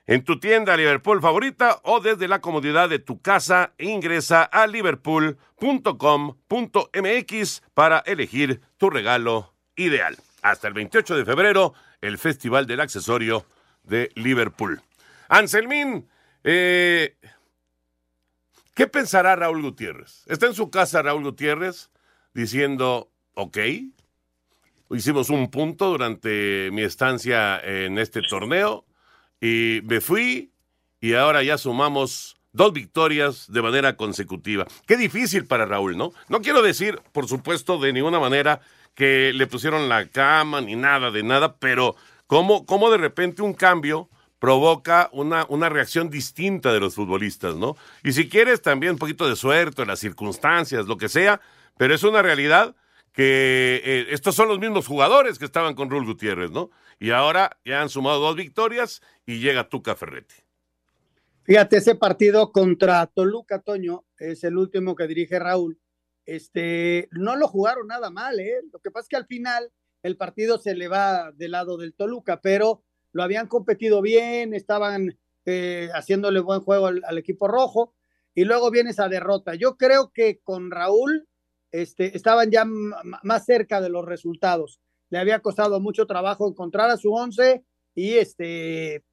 [0.06, 7.62] En tu tienda Liverpool favorita o desde la comodidad de tu casa, ingresa a liverpool.com.mx
[7.72, 10.18] para elegir tu regalo ideal.
[10.42, 13.46] Hasta el 28 de febrero, el Festival del Accesorio
[13.82, 14.82] de Liverpool.
[15.28, 16.06] Anselmín,
[16.44, 17.16] eh,
[18.74, 20.24] ¿qué pensará Raúl Gutiérrez?
[20.26, 21.90] Está en su casa Raúl Gutiérrez
[22.34, 23.58] diciendo, ok,
[24.90, 28.84] hicimos un punto durante mi estancia en este torneo
[29.40, 30.52] y me fui
[31.00, 34.66] y ahora ya sumamos dos victorias de manera consecutiva.
[34.86, 36.12] Qué difícil para Raúl, ¿no?
[36.28, 38.60] No quiero decir, por supuesto, de ninguna manera
[38.94, 43.54] que le pusieron la cama ni nada de nada, pero cómo, cómo de repente un
[43.54, 44.08] cambio
[44.44, 47.78] provoca una, una reacción distinta de los futbolistas, ¿no?
[48.02, 51.40] Y si quieres también un poquito de suerte, las circunstancias, lo que sea,
[51.78, 52.76] pero es una realidad
[53.14, 56.70] que eh, estos son los mismos jugadores que estaban con Rul Gutiérrez, ¿no?
[57.00, 60.34] Y ahora ya han sumado dos victorias y llega Tuca Ferretti.
[61.44, 65.80] Fíjate, ese partido contra Toluca, Toño, es el último que dirige Raúl.
[66.26, 68.60] Este, no lo jugaron nada mal, ¿eh?
[68.70, 71.94] Lo que pasa es que al final el partido se le va del lado del
[71.94, 72.82] Toluca, pero
[73.14, 77.94] lo habían competido bien, estaban eh, haciéndole buen juego al, equipo rojo,
[78.34, 79.54] y luego viene esa derrota.
[79.54, 81.28] Yo creo que con Raúl
[81.70, 84.80] este, estaban ya más cerca de los resultados.
[85.10, 89.04] Le había costado mucho trabajo encontrar a su once y este,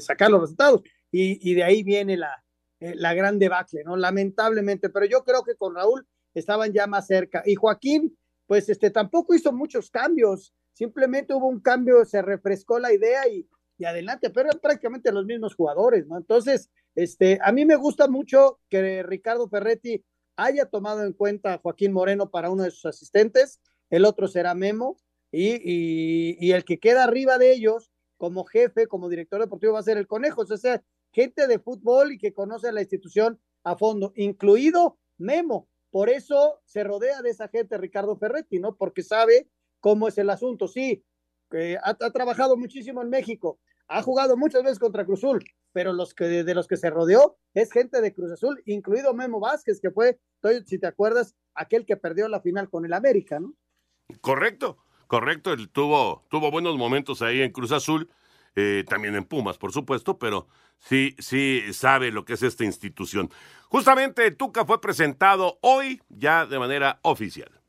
[0.00, 0.82] sacar los resultados.
[1.12, 2.42] Y, de ahí viene la,
[2.78, 3.96] eh, la gran debacle, ¿no?
[3.96, 7.42] Lamentablemente, pero yo creo que con Raúl estaban ya más cerca.
[7.44, 12.90] Y Joaquín, pues este, tampoco hizo muchos cambios, simplemente hubo un cambio, se refrescó la
[12.90, 16.16] idea y, y adelante, pero eran prácticamente los mismos jugadores, ¿no?
[16.16, 20.02] Entonces, este, a mí me gusta mucho que Ricardo Ferretti
[20.36, 24.54] haya tomado en cuenta a Joaquín Moreno para uno de sus asistentes, el otro será
[24.54, 24.96] Memo,
[25.30, 29.98] y, el que queda arriba de ellos como jefe, como director deportivo, va a ser
[29.98, 34.96] el Conejo, o sea, gente de fútbol y que conoce la institución a fondo, incluido
[35.18, 35.68] Memo.
[35.90, 38.76] Por eso se rodea de esa gente Ricardo Ferretti, ¿no?
[38.76, 40.68] Porque sabe cómo es el asunto.
[40.68, 41.04] Sí,
[41.82, 46.44] ha, ha, trabajado muchísimo en México, ha jugado muchas veces contra Cruzul, pero los que
[46.44, 50.20] de los que se rodeó es gente de Cruz Azul, incluido Memo Vázquez, que fue,
[50.66, 53.54] si te acuerdas, aquel que perdió la final con el América, ¿no?
[54.20, 58.10] Correcto, correcto, él tuvo, tuvo buenos momentos ahí en Cruz Azul,
[58.56, 63.30] eh, también en Pumas, por supuesto, pero sí, sí sabe lo que es esta institución.
[63.68, 67.59] Justamente Tuca fue presentado hoy ya de manera oficial.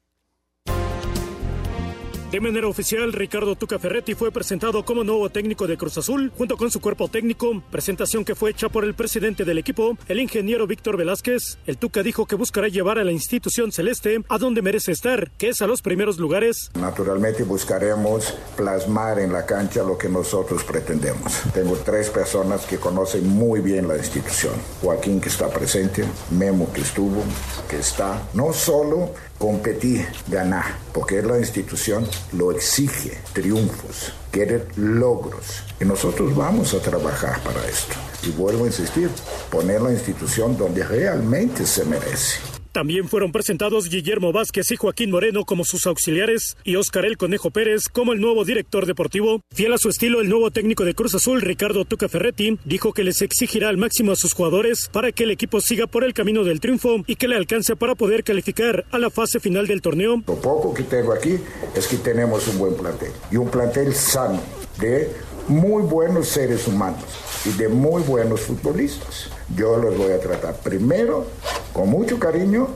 [2.32, 6.56] De manera oficial, Ricardo Tuca Ferretti fue presentado como nuevo técnico de Cruz Azul, junto
[6.56, 10.65] con su cuerpo técnico, presentación que fue hecha por el presidente del equipo, el ingeniero
[10.65, 11.58] Víctor Velázquez.
[11.67, 15.50] El Tuca dijo que buscará llevar a la institución celeste a donde merece estar, que
[15.50, 16.72] es a los primeros lugares.
[16.80, 21.41] Naturalmente buscaremos plasmar en la cancha lo que nosotros pretendemos.
[21.54, 24.54] Tengo tres personas que conocen muy bien la institución.
[24.82, 27.26] Joaquín que está presente, Memo que estuvo,
[27.70, 35.63] que está, no solo competir, ganar, porque la institución lo exige, triunfos, quiere logros.
[35.80, 37.95] Y nosotros vamos a trabajar para esto.
[38.21, 39.10] Y vuelvo a insistir,
[39.49, 42.50] poner la institución donde realmente se merece.
[42.71, 47.51] También fueron presentados Guillermo Vázquez y Joaquín Moreno como sus auxiliares y Óscar El Conejo
[47.51, 49.41] Pérez como el nuevo director deportivo.
[49.53, 53.03] Fiel a su estilo, el nuevo técnico de Cruz Azul, Ricardo Tuca Ferretti, dijo que
[53.03, 56.45] les exigirá al máximo a sus jugadores para que el equipo siga por el camino
[56.45, 60.23] del triunfo y que le alcance para poder calificar a la fase final del torneo.
[60.25, 61.38] Lo poco que tengo aquí
[61.75, 64.41] es que tenemos un buen plantel y un plantel sano
[64.79, 65.12] de
[65.49, 67.03] muy buenos seres humanos
[67.45, 69.29] y de muy buenos futbolistas.
[69.55, 71.25] Yo los voy a tratar primero
[71.73, 72.67] con mucho cariño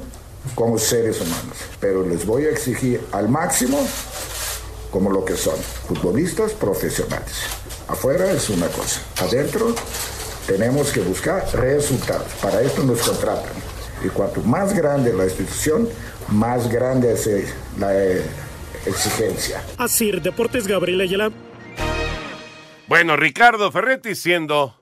[0.53, 3.77] como seres humanos, pero les voy a exigir al máximo
[4.91, 5.55] como lo que son,
[5.87, 7.35] futbolistas profesionales.
[7.87, 9.75] Afuera es una cosa, adentro
[10.47, 12.31] tenemos que buscar resultados.
[12.41, 13.53] Para esto nos contratan.
[14.03, 15.89] Y cuanto más grande la institución,
[16.29, 17.45] más grande es eh,
[17.79, 18.23] la eh,
[18.85, 19.63] exigencia.
[19.77, 21.31] Así, Deportes Gabriel Ayala.
[22.87, 24.79] Bueno, Ricardo Ferretti siendo,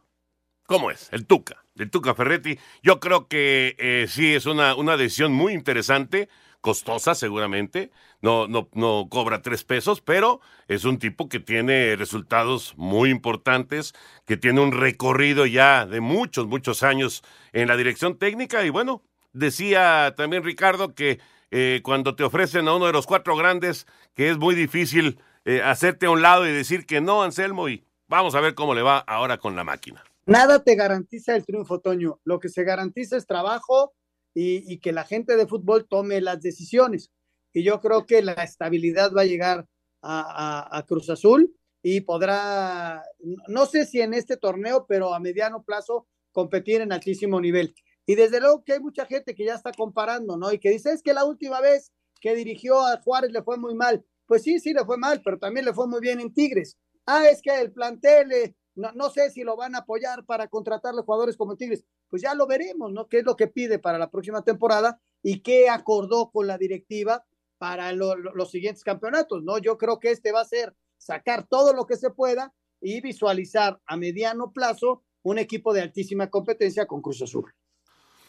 [0.65, 1.08] ¿cómo es?
[1.12, 2.60] El Tuca, el Tuca Ferretti.
[2.82, 6.30] Yo creo que eh, sí es una, una decisión muy interesante,
[6.62, 12.74] costosa seguramente, no, no, no cobra tres pesos, pero es un tipo que tiene resultados
[12.78, 13.94] muy importantes,
[14.26, 19.04] que tiene un recorrido ya de muchos, muchos años en la dirección técnica y bueno,
[19.34, 21.20] decía también Ricardo que
[21.52, 25.62] eh, cuando te ofrecen a uno de los cuatro grandes, que es muy difícil eh,
[25.62, 27.84] hacerte a un lado y decir que no, Anselmo, y
[28.14, 30.04] Vamos a ver cómo le va ahora con la máquina.
[30.26, 32.20] Nada te garantiza el triunfo, Toño.
[32.24, 33.94] Lo que se garantiza es trabajo
[34.34, 37.12] y, que la gente de fútbol tome las decisiones.
[37.52, 39.68] Y yo creo que la estabilidad va a llegar
[40.02, 43.04] a, Cruz Azul y podrá,
[43.48, 47.76] no sé si en este torneo, pero a mediano plazo competir en altísimo nivel.
[48.06, 50.52] Y desde luego que hay mucha gente que ya está comparando, ¿no?
[50.52, 53.76] Y que dice, es que la última vez que dirigió a Juárez le fue muy
[53.76, 54.04] mal.
[54.26, 57.28] Pues sí, sí le fue mal, pero también le fue muy bien en Tigres ah,
[57.28, 60.94] es que el plantel, eh, no, no, sé si lo van a apoyar para contratar
[60.94, 61.86] los jugadores como Tigres.
[62.10, 63.08] Pues ya lo veremos, ¿no?
[63.08, 67.26] ¿Qué es lo que pide para la próxima temporada y qué acordó con la directiva
[67.58, 69.58] para los siguientes campeonatos, ¿no?
[69.58, 73.80] Yo creo que este va a ser sacar todo lo que se pueda y visualizar
[73.86, 77.54] a mediano plazo un equipo de altísima competencia con Cruz Azul.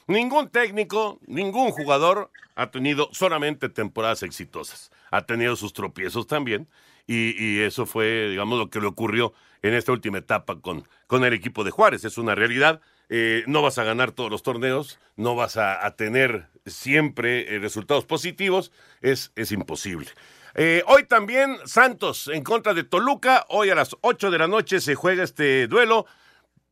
[0.07, 4.91] Ningún técnico, ningún jugador ha tenido solamente temporadas exitosas.
[5.11, 6.69] Ha tenido sus tropiezos también
[7.07, 11.33] y, eso fue, digamos, lo que le ocurrió en esta última etapa con, con el
[11.33, 12.05] equipo de Juárez.
[12.05, 12.81] Es una realidad.
[13.09, 18.07] Eh, no vas a ganar todos los torneos, no vas a, tener siempre eh, resultados
[18.07, 20.09] positivos, es, es imposible.
[20.55, 24.81] Eh, hoy también Santos en contra de Toluca, hoy a las 8 de la noche
[24.81, 26.07] se juega este duelo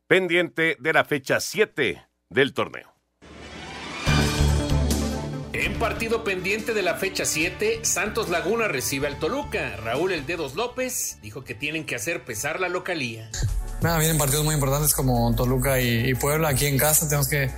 [0.07, 2.92] pendiente de la fecha 7 del torneo.
[5.63, 9.77] En partido pendiente de la fecha 7, Santos Laguna recibe al Toluca.
[9.77, 13.31] Raúl El Dedos López dijo que tienen que hacer pesar la localía.
[13.79, 17.07] Vienen partidos muy importantes como Toluca y, Puebla aquí en casa.
[17.07, 17.49] Tenemos que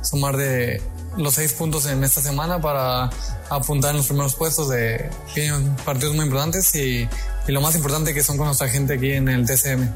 [0.00, 0.80] sumar de
[1.18, 3.10] los seis puntos en esta semana para
[3.50, 5.10] apuntar en los primeros puestos de
[5.84, 7.06] partidos muy importantes y,
[7.46, 9.86] lo más importante que son con nuestra gente aquí en el TCM.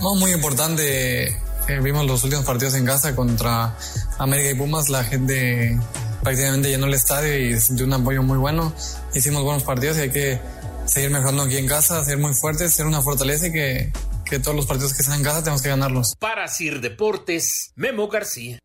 [0.00, 1.26] No, muy importante.
[1.66, 3.76] Eh, vimos los últimos partidos en casa contra
[4.18, 4.90] América y Pumas.
[4.90, 5.76] La gente
[6.22, 8.72] prácticamente llenó el estadio y sintió un apoyo muy bueno.
[9.14, 10.40] Hicimos buenos partidos y hay que
[10.86, 13.92] seguir mejorando aquí en casa, ser muy fuertes, ser una fortaleza y que,
[14.24, 16.14] que todos los partidos que están en casa tenemos que ganarlos.
[16.18, 18.58] Para Sir Deportes, Memo García.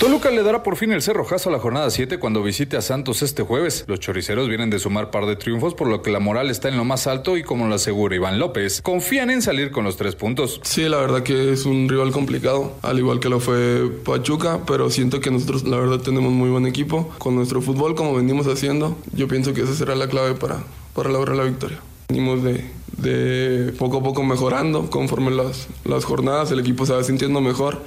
[0.00, 3.22] Toluca le dará por fin el cerrojazo a la jornada 7 cuando visite a Santos
[3.22, 3.84] este jueves.
[3.86, 6.76] Los choriceros vienen de sumar par de triunfos, por lo que la moral está en
[6.76, 10.16] lo más alto y como lo asegura Iván López, confían en salir con los tres
[10.16, 10.60] puntos.
[10.64, 14.90] Sí, la verdad que es un rival complicado, al igual que lo fue Pachuca, pero
[14.90, 17.14] siento que nosotros la verdad tenemos muy buen equipo.
[17.18, 21.08] Con nuestro fútbol, como venimos haciendo, yo pienso que esa será la clave para, para
[21.08, 21.78] lograr la victoria.
[22.08, 22.64] Venimos de,
[22.98, 27.80] de poco a poco mejorando conforme las, las jornadas, el equipo se va sintiendo mejor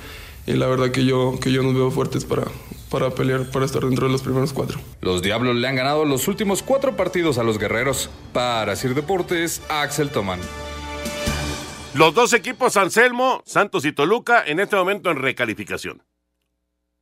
[0.47, 2.45] y la verdad que yo, que yo nos veo fuertes para,
[2.89, 4.79] para pelear, para estar dentro de los primeros cuatro.
[5.01, 8.09] Los Diablos le han ganado los últimos cuatro partidos a los Guerreros.
[8.31, 10.39] Para Sir Deportes, Axel Toman.
[11.93, 16.01] Los dos equipos, Anselmo, Santos y Toluca, en este momento en recalificación.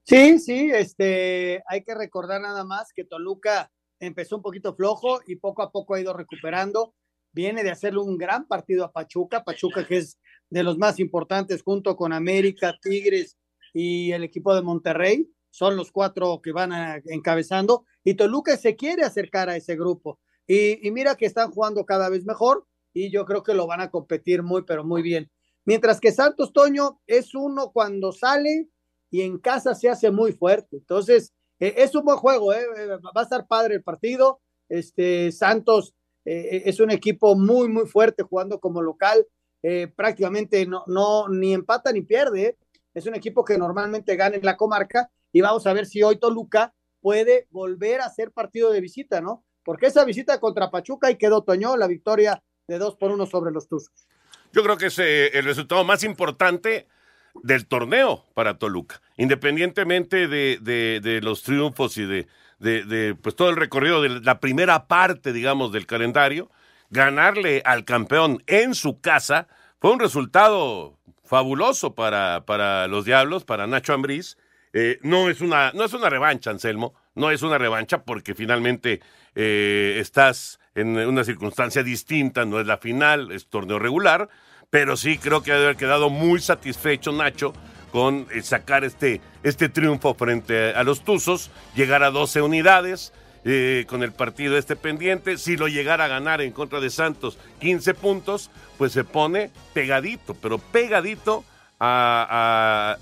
[0.03, 5.36] Sí, sí, este, hay que recordar nada más que Toluca empezó un poquito flojo y
[5.36, 6.95] poco a poco ha ido recuperando.
[7.31, 10.17] Viene de hacerle un gran partido a Pachuca, Pachuca que es
[10.49, 13.38] de los más importantes junto con América, Tigres
[13.73, 15.29] y el equipo de Monterrey.
[15.49, 20.19] Son los cuatro que van encabezando y Toluca se quiere acercar a ese grupo.
[20.48, 23.89] Y, mira que están jugando cada vez mejor y yo creo que lo van a
[23.89, 25.29] competir muy, pero muy bien.
[25.65, 28.69] Mientras que Santos Toño es uno cuando sale
[29.10, 30.77] y en casa se hace muy fuerte.
[30.77, 34.41] Entonces, eh, es un buen juego, eh, eh, va a estar padre el partido.
[34.69, 35.93] Este Santos
[36.27, 39.27] es un equipo muy, muy fuerte jugando como local.
[39.67, 42.55] Eh, prácticamente no, no, ni empata ni pierde.
[42.93, 46.17] Es un equipo que normalmente gana en la comarca y vamos a ver si hoy
[46.19, 49.43] Toluca puede volver a ser partido de visita, ¿no?
[49.63, 53.51] Porque esa visita contra Pachuca y quedó Toño la victoria de dos por uno sobre
[53.51, 54.07] los Tuzos.
[54.53, 56.87] Yo creo que es eh, el resultado más importante
[57.33, 62.27] del torneo para Toluca, independientemente de, de, los triunfos y de,
[62.59, 66.51] de, pues todo el recorrido de la primera parte, digamos, del calendario,
[66.90, 69.48] ganarle al campeón en su casa
[69.79, 74.38] fue un resultado fabuloso para, para los Diablos, para Nacho Ambriz.
[74.73, 79.02] Eh, no, es una, no es una revancha, Anselmo, no es una revancha porque finalmente
[79.33, 84.27] eh, estás en una circunstancia distinta, no es la final, es torneo regular,
[84.69, 87.54] pero sí creo que debe haber quedado muy satisfecho Nacho
[87.92, 93.13] con eh, sacar este, este triunfo frente a los Tuzos, llegar a 12 unidades.
[93.48, 97.37] Eh, con el partido este pendiente, si lo llegara a ganar en contra de Santos
[97.60, 101.46] 15 puntos, pues se pone pegadito, pero pegadito
[101.79, 102.98] a,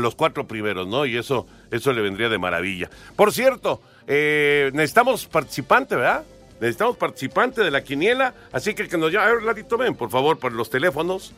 [0.00, 1.06] los cuatro primeros, ¿no?
[1.06, 2.90] Y eso, eso le vendría de maravilla.
[3.14, 6.24] Por cierto, eh, necesitamos participante, ¿verdad?
[6.60, 10.10] Necesitamos participante de la quiniela, así que que nos llame, a ver, Ladito, ven, por
[10.10, 11.32] favor, por los teléfonos.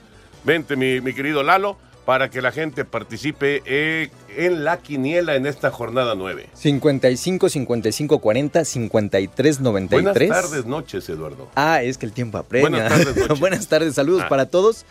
[0.45, 5.47] Vente, mi, mi querido Lalo, para que la gente participe eh, en la quiniela en
[5.47, 6.49] esta jornada 9.
[6.53, 10.15] 55 55 40 53 93.
[10.29, 11.49] Buenas tardes, noches, Eduardo.
[11.55, 12.69] Ah, es que el tiempo apremia.
[12.69, 13.41] Buenas tardes, noches.
[13.41, 14.29] Buenas tardes, saludos ah.
[14.29, 14.85] para todos.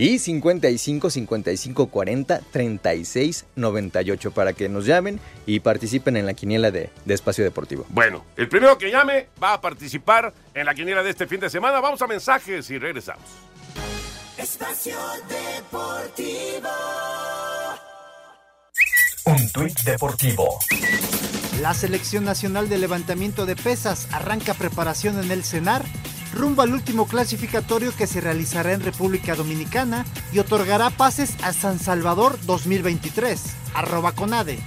[0.00, 6.70] Y 55 55 40 36 98 para que nos llamen y participen en la quiniela
[6.70, 7.84] de, de, Espacio Deportivo.
[7.88, 11.50] Bueno, el primero que llame va a participar en la quiniela de este fin de
[11.50, 11.80] semana.
[11.80, 13.24] Vamos a mensajes y regresamos.
[14.38, 14.96] Espacio
[15.28, 16.68] Deportivo.
[19.24, 20.58] Un tuit deportivo.
[21.60, 25.84] La Selección Nacional de Levantamiento de Pesas arranca preparación en el CENAR
[26.32, 31.80] rumbo al último clasificatorio que se realizará en República Dominicana y otorgará pases a San
[31.80, 33.42] Salvador 2023.
[33.74, 34.60] Arroba Conade.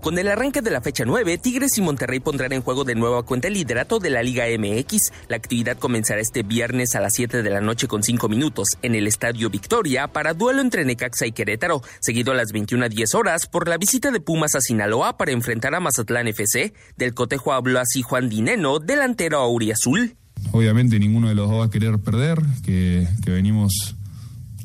[0.00, 3.24] Con el arranque de la fecha 9, Tigres y Monterrey pondrán en juego de nueva
[3.24, 5.12] cuenta el liderato de la Liga MX.
[5.28, 8.94] La actividad comenzará este viernes a las 7 de la noche con 5 minutos en
[8.94, 13.14] el Estadio Victoria para duelo entre Necaxa y Querétaro, seguido a las 21 a 10
[13.16, 16.72] horas por la visita de Pumas a Sinaloa para enfrentar a Mazatlán FC.
[16.96, 20.14] Del cotejo habló así Juan Dineno, delantero auriazul.
[20.52, 23.96] Obviamente ninguno de los dos va a querer perder, que, venimos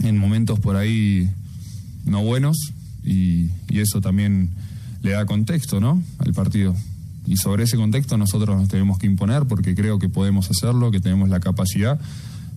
[0.03, 1.27] en momentos por ahí
[2.05, 2.55] no buenos
[3.03, 4.51] y eso también
[5.03, 6.01] le da contexto, ¿no?
[6.17, 6.75] Al partido.
[7.25, 10.99] Y sobre ese contexto nosotros nos tenemos que imponer porque creo que podemos hacerlo, que
[10.99, 11.99] tenemos la capacidad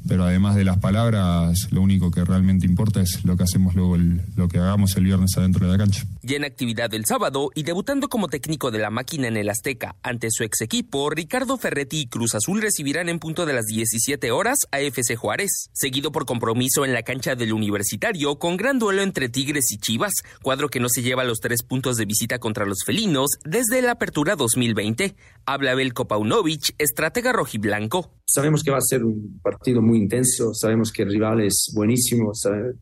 [0.06, 3.96] pero además de las palabras, lo único que realmente importa es lo que hacemos luego,
[4.36, 6.04] lo que hagamos el viernes adentro de la cancha.
[6.22, 9.96] Ya en actividad el sábado y debutando como técnico de la máquina en el Azteca
[10.02, 14.30] ante su ex equipo, Ricardo Ferretti y Cruz Azul recibirán en punto de las 17
[14.30, 19.02] horas a FC Juárez, seguido por compromiso en la cancha del Universitario con gran duelo
[19.02, 22.66] entre Tigres y Chivas, cuadro que no se lleva los tres puntos de visita contra
[22.66, 25.14] los felinos desde la apertura 2020.
[25.44, 28.15] Habla Belko Paunovic, estratega rojiblanco.
[28.28, 32.32] Sabemos que va a ser un partido muy intenso, sabemos que el rival es buenísimo,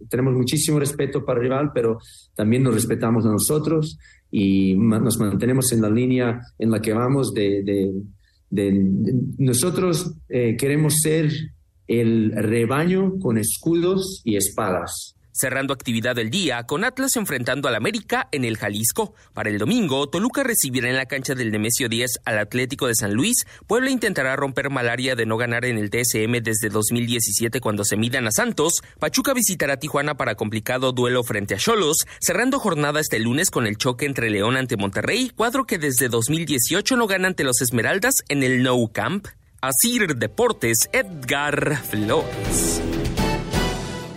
[0.09, 1.99] tenemos muchísimo respeto para el rival, pero
[2.34, 3.99] también nos respetamos a nosotros
[4.30, 7.92] y nos mantenemos en la línea en la que vamos de,
[9.38, 11.30] nosotros eh, queremos ser
[11.88, 18.28] el rebaño con escudos y espadas cerrando actividad del día con Atlas enfrentando al América
[18.32, 19.14] en el Jalisco.
[19.35, 23.12] Para el domingo, Toluca recibirá en la cancha del Nemesio 10 al Atlético de San
[23.12, 23.45] Luis.
[23.66, 28.26] Puebla intentará romper malaria de no ganar en el TSM desde 2017 cuando se midan
[28.28, 28.82] a Santos.
[28.99, 33.76] Pachuca visitará Tijuana para complicado duelo frente a Cholos, cerrando jornada este lunes con el
[33.76, 38.45] choque entre León ante Monterrey, cuadro que desde 2018 no gana ante los Esmeraldas en
[38.45, 39.26] el No Camp.
[39.61, 42.93] Asir Deportes, Edgar Flores.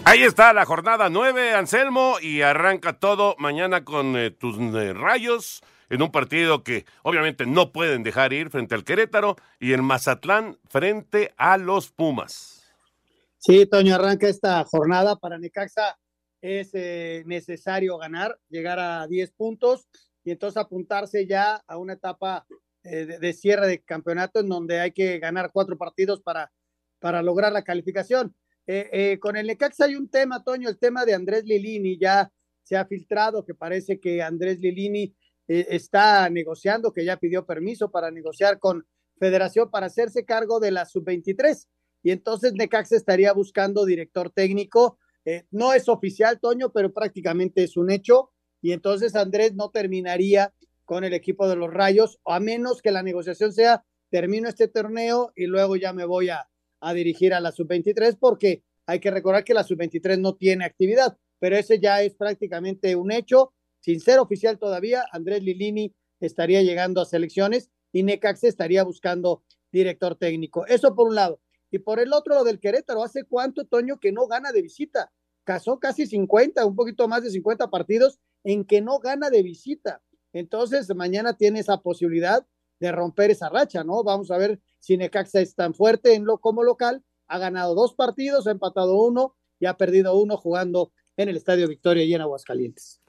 [0.09, 5.61] Ahí está la jornada 9, Anselmo, y arranca todo mañana con eh, tus eh, rayos
[5.89, 10.59] en un partido que obviamente no pueden dejar ir frente al Querétaro y el Mazatlán
[10.69, 12.63] frente a los Pumas.
[13.37, 15.99] Sí, Toño, arranca esta jornada para Necaxa.
[16.39, 19.89] Es eh, necesario ganar, llegar a 10 puntos
[20.23, 22.47] y entonces apuntarse ya a una etapa
[22.81, 26.53] de, de, cierre de campeonato en donde hay que ganar cuatro partidos para,
[26.99, 28.33] para lograr la calificación.
[28.69, 32.29] Eh, eh, con el Necaxa hay un tema, Toño, el tema de Andrés Lilini, ya
[32.63, 35.15] se ha filtrado que parece que Andrés Lilini
[35.47, 38.85] eh, está negociando, que ya pidió permiso para negociar con
[39.19, 41.65] Federación para hacerse cargo de la sub-23.
[42.03, 44.99] Y entonces Necaxa estaría buscando director técnico.
[45.49, 48.31] no es oficial, Toño, pero prácticamente es un hecho.
[48.61, 50.53] Y entonces Andrés no terminaría
[50.85, 55.31] con el equipo de los Rayos, a menos que la negociación sea, termino este torneo
[55.35, 56.47] y luego ya me voy a,
[56.87, 61.17] a dirigir a la sub-23 porque hay que recordar que la sub-23 no tiene actividad.
[61.39, 63.53] pero ese ya es prácticamente un hecho.
[63.79, 70.15] Sin ser oficial todavía, Andrés Lilini estaría llegando a selecciones y Necaxa estaría buscando director
[70.15, 70.65] técnico.
[70.65, 71.39] Eso por un lado.
[71.69, 73.03] Y por el otro, lo del Querétaro.
[73.03, 75.11] ¿Hace cuánto, Toño, que no gana de visita?
[75.43, 80.01] Casó casi 50, un poquito más de 50 partidos en que no gana de visita.
[80.33, 82.45] Entonces, mañana tiene esa posibilidad
[82.79, 84.03] de romper esa racha, ¿no?
[84.03, 87.03] Vamos a ver si Necaxa es tan fuerte en lo como local.
[87.27, 91.67] Ha ganado dos partidos, ha empatado uno y ha perdido uno jugando en el Estadio
[91.67, 93.01] Victoria y en Aguascalientes.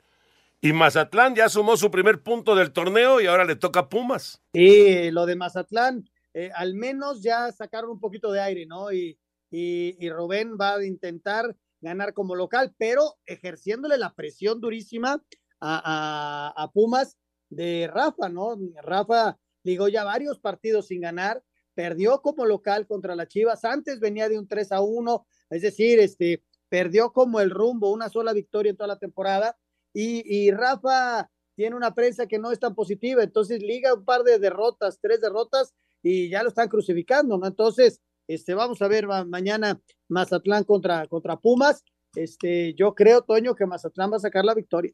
[0.60, 4.42] Y Mazatlán ya sumó su primer punto del torneo y ahora le toca a Pumas.
[4.52, 8.90] Sí, lo de Mazatlán, eh, al menos ya sacaron un poquito de aire, ¿no?
[8.90, 9.16] Y,
[9.48, 15.22] y, Rubén va a intentar ganar como local, pero ejerciéndole la presión durísima
[15.60, 17.16] a, a, a Pumas
[17.50, 18.58] de Rafa, ¿no?
[18.82, 21.40] Rafa ligó ya varios partidos sin ganar,
[21.78, 26.00] perdió como local contra las Chivas, antes venía de un 3 a 1, es decir,
[26.00, 29.56] este, perdió como el rumbo, una sola victoria en toda la temporada,
[29.94, 34.24] y, y Rafa tiene una prensa que no es tan positiva, entonces liga un par
[34.24, 35.72] de derrotas, tres derrotas,
[36.02, 37.46] y ya lo están crucificando, ¿no?
[37.46, 41.84] Entonces, este, vamos a ver mañana Mazatlán contra, contra Pumas,
[42.16, 44.90] este, yo creo, Toño, que Mazatlán va a sacar la victoria.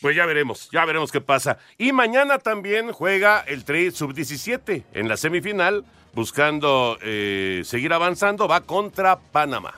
[0.00, 1.58] Pues ya veremos, ya veremos qué pasa.
[1.78, 8.60] Y mañana también juega el Tri Sub-17 en la semifinal, buscando eh, seguir avanzando, va
[8.60, 9.74] contra Panamá.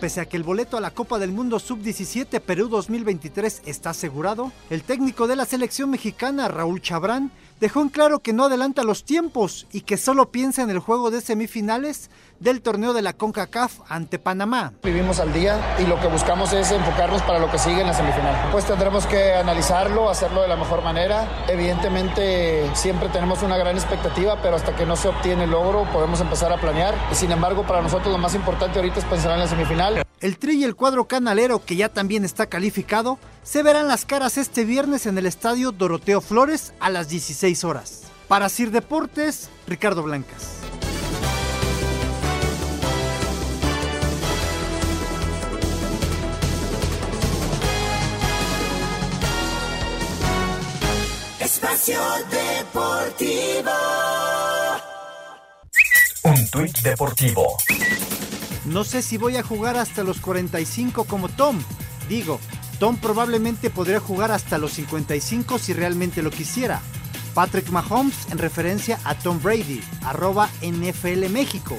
[0.00, 4.52] Pese a que el boleto a la Copa del Mundo Sub-17 Perú 2023 está asegurado,
[4.70, 7.30] el técnico de la selección mexicana, Raúl Chabrán,
[7.60, 11.10] dejó en claro que no adelanta los tiempos y que solo piensa en el juego
[11.10, 14.72] de semifinales del torneo de la CONCACAF ante Panamá.
[14.82, 17.94] Vivimos al día y lo que buscamos es enfocarnos para lo que sigue en la
[17.94, 18.34] semifinal.
[18.52, 21.26] Pues tendremos que analizarlo, hacerlo de la mejor manera.
[21.48, 26.20] Evidentemente siempre tenemos una gran expectativa, pero hasta que no se obtiene el logro podemos
[26.20, 26.94] empezar a planear.
[27.12, 30.05] Sin embargo, para nosotros lo más importante ahorita es pensar en la semifinal.
[30.26, 34.38] El Tri y el cuadro canalero, que ya también está calificado, se verán las caras
[34.38, 38.02] este viernes en el estadio Doroteo Flores a las 16 horas.
[38.26, 40.48] Para Sir Deportes, Ricardo Blancas.
[51.38, 52.00] Espacio
[52.32, 53.70] Deportivo.
[56.24, 57.56] Un tuit deportivo.
[58.66, 61.58] No sé si voy a jugar hasta los 45 como Tom.
[62.08, 62.40] Digo,
[62.78, 66.80] Tom probablemente podría jugar hasta los 55 si realmente lo quisiera.
[67.34, 71.76] Patrick Mahomes en referencia a Tom Brady, arroba NFL México.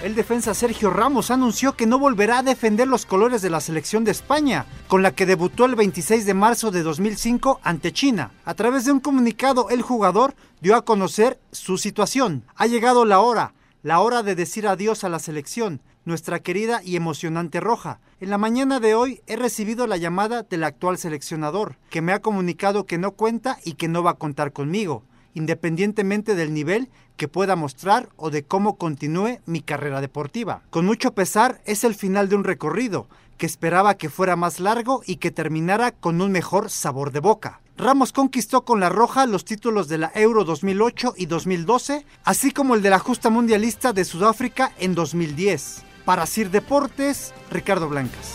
[0.00, 4.04] El defensa Sergio Ramos anunció que no volverá a defender los colores de la selección
[4.04, 8.30] de España, con la que debutó el 26 de marzo de 2005 ante China.
[8.44, 12.44] A través de un comunicado, el jugador dio a conocer su situación.
[12.54, 16.94] Ha llegado la hora, la hora de decir adiós a la selección, nuestra querida y
[16.94, 17.98] emocionante Roja.
[18.20, 22.22] En la mañana de hoy he recibido la llamada del actual seleccionador, que me ha
[22.22, 25.02] comunicado que no cuenta y que no va a contar conmigo
[25.38, 30.62] independientemente del nivel que pueda mostrar o de cómo continúe mi carrera deportiva.
[30.70, 33.08] Con mucho pesar es el final de un recorrido
[33.38, 37.60] que esperaba que fuera más largo y que terminara con un mejor sabor de boca.
[37.76, 42.74] Ramos conquistó con la Roja los títulos de la Euro 2008 y 2012, así como
[42.74, 45.84] el de la justa mundialista de Sudáfrica en 2010.
[46.04, 48.34] Para Sir Deportes, Ricardo Blancas.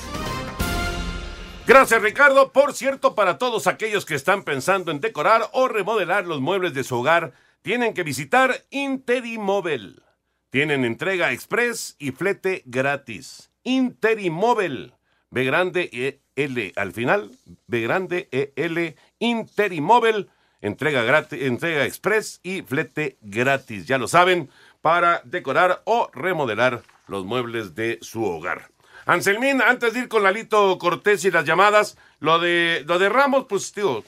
[1.65, 2.51] Gracias Ricardo.
[2.51, 6.83] Por cierto, para todos aquellos que están pensando en decorar o remodelar los muebles de
[6.83, 10.03] su hogar, tienen que visitar Interimóvel.
[10.49, 13.49] Tienen entrega express y flete gratis.
[13.63, 14.93] Interimóvel.
[15.29, 17.31] B grande E L al final.
[17.67, 18.95] B grande E L.
[19.19, 20.29] Interimóvel.
[20.59, 23.87] Entrega gratis, entrega express y flete gratis.
[23.87, 24.49] Ya lo saben,
[24.81, 28.72] para decorar o remodelar los muebles de su hogar.
[29.05, 33.45] Anselmín, antes de ir con Lalito Cortés y las llamadas, lo de, lo de Ramos,
[33.49, 34.03] pues, digo,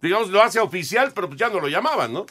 [0.00, 2.26] digamos, lo hace oficial, pero pues ya no lo llamaban, ¿no?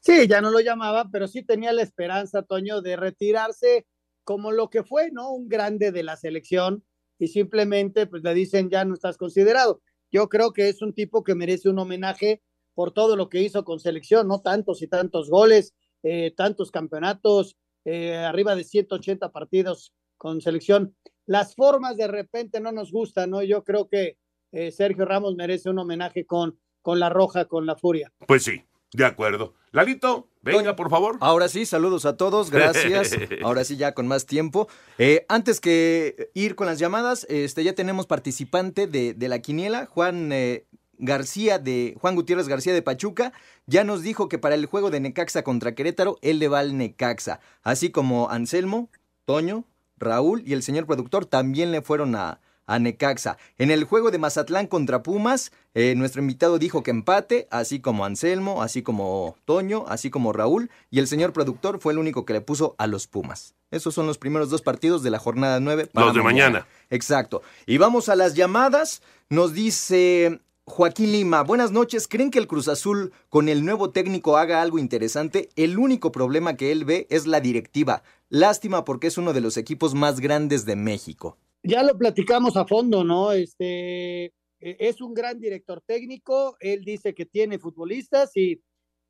[0.00, 3.86] Sí, ya no lo llamaba, pero sí tenía la esperanza, Toño, de retirarse
[4.22, 5.32] como lo que fue, ¿no?
[5.32, 6.84] Un grande de la selección
[7.18, 9.80] y simplemente pues le dicen ya no estás considerado.
[10.12, 12.42] Yo creo que es un tipo que merece un homenaje
[12.74, 14.42] por todo lo que hizo con selección, ¿no?
[14.42, 20.94] Tantos y tantos goles, eh, tantos campeonatos, eh, arriba de 180 partidos con selección.
[21.26, 23.42] Las formas de repente no nos gustan, ¿no?
[23.42, 24.16] Yo creo que
[24.52, 28.12] eh, Sergio Ramos merece un homenaje con, con la roja, con la furia.
[28.26, 28.62] Pues sí,
[28.92, 29.54] de acuerdo.
[29.72, 31.18] Lalito, venga, por favor.
[31.20, 33.16] Ahora sí, saludos a todos, gracias.
[33.42, 34.68] Ahora sí, ya con más tiempo.
[34.98, 39.86] Eh, antes que ir con las llamadas, este, ya tenemos participante de, de la quiniela,
[39.86, 40.30] Juan.
[40.32, 40.66] Eh,
[40.98, 43.32] García de Juan Gutiérrez García de Pachuca
[43.66, 46.76] ya nos dijo que para el juego de Necaxa contra Querétaro él le va al
[46.76, 48.88] Necaxa, así como Anselmo,
[49.24, 49.64] Toño,
[49.98, 53.38] Raúl y el señor productor también le fueron a, a Necaxa.
[53.58, 58.04] En el juego de Mazatlán contra Pumas, eh, nuestro invitado dijo que empate, así como
[58.04, 62.32] Anselmo, así como Toño, así como Raúl, y el señor productor fue el único que
[62.32, 63.54] le puso a los Pumas.
[63.70, 65.90] Esos son los primeros dos partidos de la jornada 9.
[65.92, 66.66] los de mañana.
[66.90, 67.42] Exacto.
[67.66, 69.02] Y vamos a las llamadas.
[69.28, 72.08] Nos dice Joaquín Lima, buenas noches.
[72.08, 75.48] ¿Creen que el Cruz Azul con el nuevo técnico haga algo interesante?
[75.56, 78.02] El único problema que él ve es la directiva.
[78.28, 82.66] Lástima porque es uno de los equipos más grandes de México ya lo platicamos a
[82.66, 83.32] fondo, ¿no?
[83.32, 88.62] Este e, es un gran director técnico, él dice que tiene futbolistas y,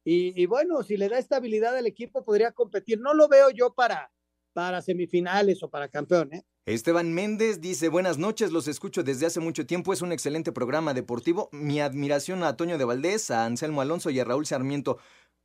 [0.05, 3.01] y, bueno, si le da estabilidad al equipo podría competir.
[3.01, 4.13] No lo veo yo para,
[4.57, 6.43] para semifinales o para campeón, ¿eh?
[6.65, 10.95] Esteban Méndez dice, buenas noches, los escucho desde hace mucho tiempo, es un excelente programa
[10.95, 11.51] deportivo.
[11.53, 14.97] Mi admiración a Toño de Valdés, a Anselmo Alonso y a Raúl Sarmiento.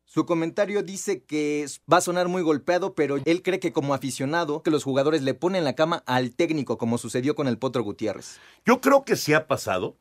[0.06, 4.64] Su comentario dice que va a sonar muy golpeado, pero él cree que como aficionado,
[4.64, 8.40] que los jugadores le ponen la cama al técnico, como sucedió con el Potro Gutiérrez.
[8.66, 9.98] Yo creo que sí ha pasado.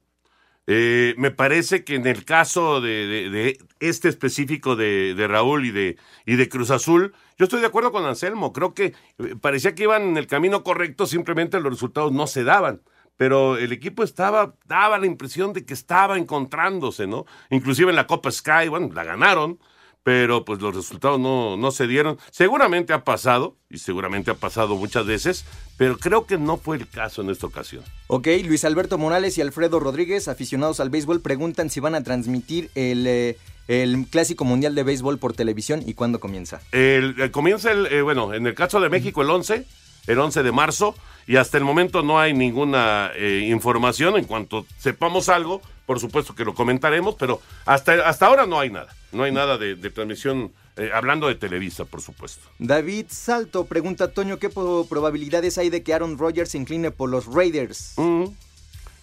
[0.67, 5.97] Eh, me parece que en el caso de, este específico de, Raúl y de,
[6.27, 8.53] y de Cruz Azul, yo estoy de acuerdo con Anselmo.
[8.53, 8.87] Creo que
[9.19, 12.83] eh, parecía que iban en el camino correcto, simplemente los resultados no se daban
[13.21, 17.27] pero el equipo estaba, daba la impresión de que estaba encontrándose, ¿no?
[17.51, 19.59] Inclusive en la Copa Sky, bueno, la ganaron,
[20.03, 22.19] pero pues los resultados no, no se dieron.
[22.31, 25.45] Seguramente ha pasado, y seguramente ha pasado muchas veces,
[25.77, 27.85] pero creo que no fue el caso en esta ocasión.
[28.07, 32.71] Ok, Luis Alberto Morales y Alfredo Rodríguez, aficionados al béisbol, preguntan si van a transmitir
[32.75, 33.07] el...
[33.07, 33.39] Eh,
[33.69, 36.61] el Clásico Mundial de Béisbol por televisión y cuándo comienza.
[36.73, 39.65] El, comienza, el, eh, bueno, en el caso de México el 11,
[40.09, 40.97] el 11 de marzo,
[41.29, 44.17] y hasta el momento no hay ninguna eh, información.
[44.17, 48.71] En cuanto sepamos algo, por supuesto que lo comentaremos, pero hasta, hasta ahora no hay
[48.71, 48.89] nada.
[49.13, 52.49] No hay nada de, transmisión, eh, hablando de Televisa, por supuesto.
[52.59, 57.27] David Salto pregunta, Toño, ¿qué probabilidades hay de que Aaron Rodgers se incline por los
[57.27, 57.95] Raiders?
[57.97, 58.27] Mm.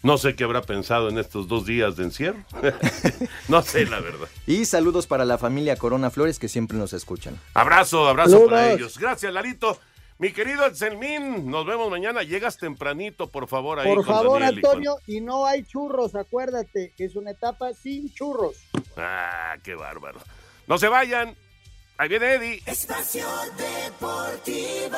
[0.03, 2.38] No sé qué habrá pensado en estos dos días de encierro.
[3.49, 4.28] no sé, la verdad.
[4.45, 7.38] Y saludos para la familia Corona Flores que siempre nos escuchan.
[7.53, 8.97] Abrazo, abrazo para ellos.
[8.97, 9.78] Gracias, Larito.
[10.20, 12.24] Mi querido Anselmín, nos vemos mañana.
[12.24, 13.80] Llegas tempranito, por favor.
[13.80, 18.55] Ahí por favor, Antonio, y, no hay churros, acuérdate, es una etapa sin churros.
[18.95, 20.20] Ah, qué bárbaro.
[20.65, 21.36] No se vayan.
[21.97, 22.63] Ahí viene Eddie.
[22.65, 24.97] Espacio Deportivo.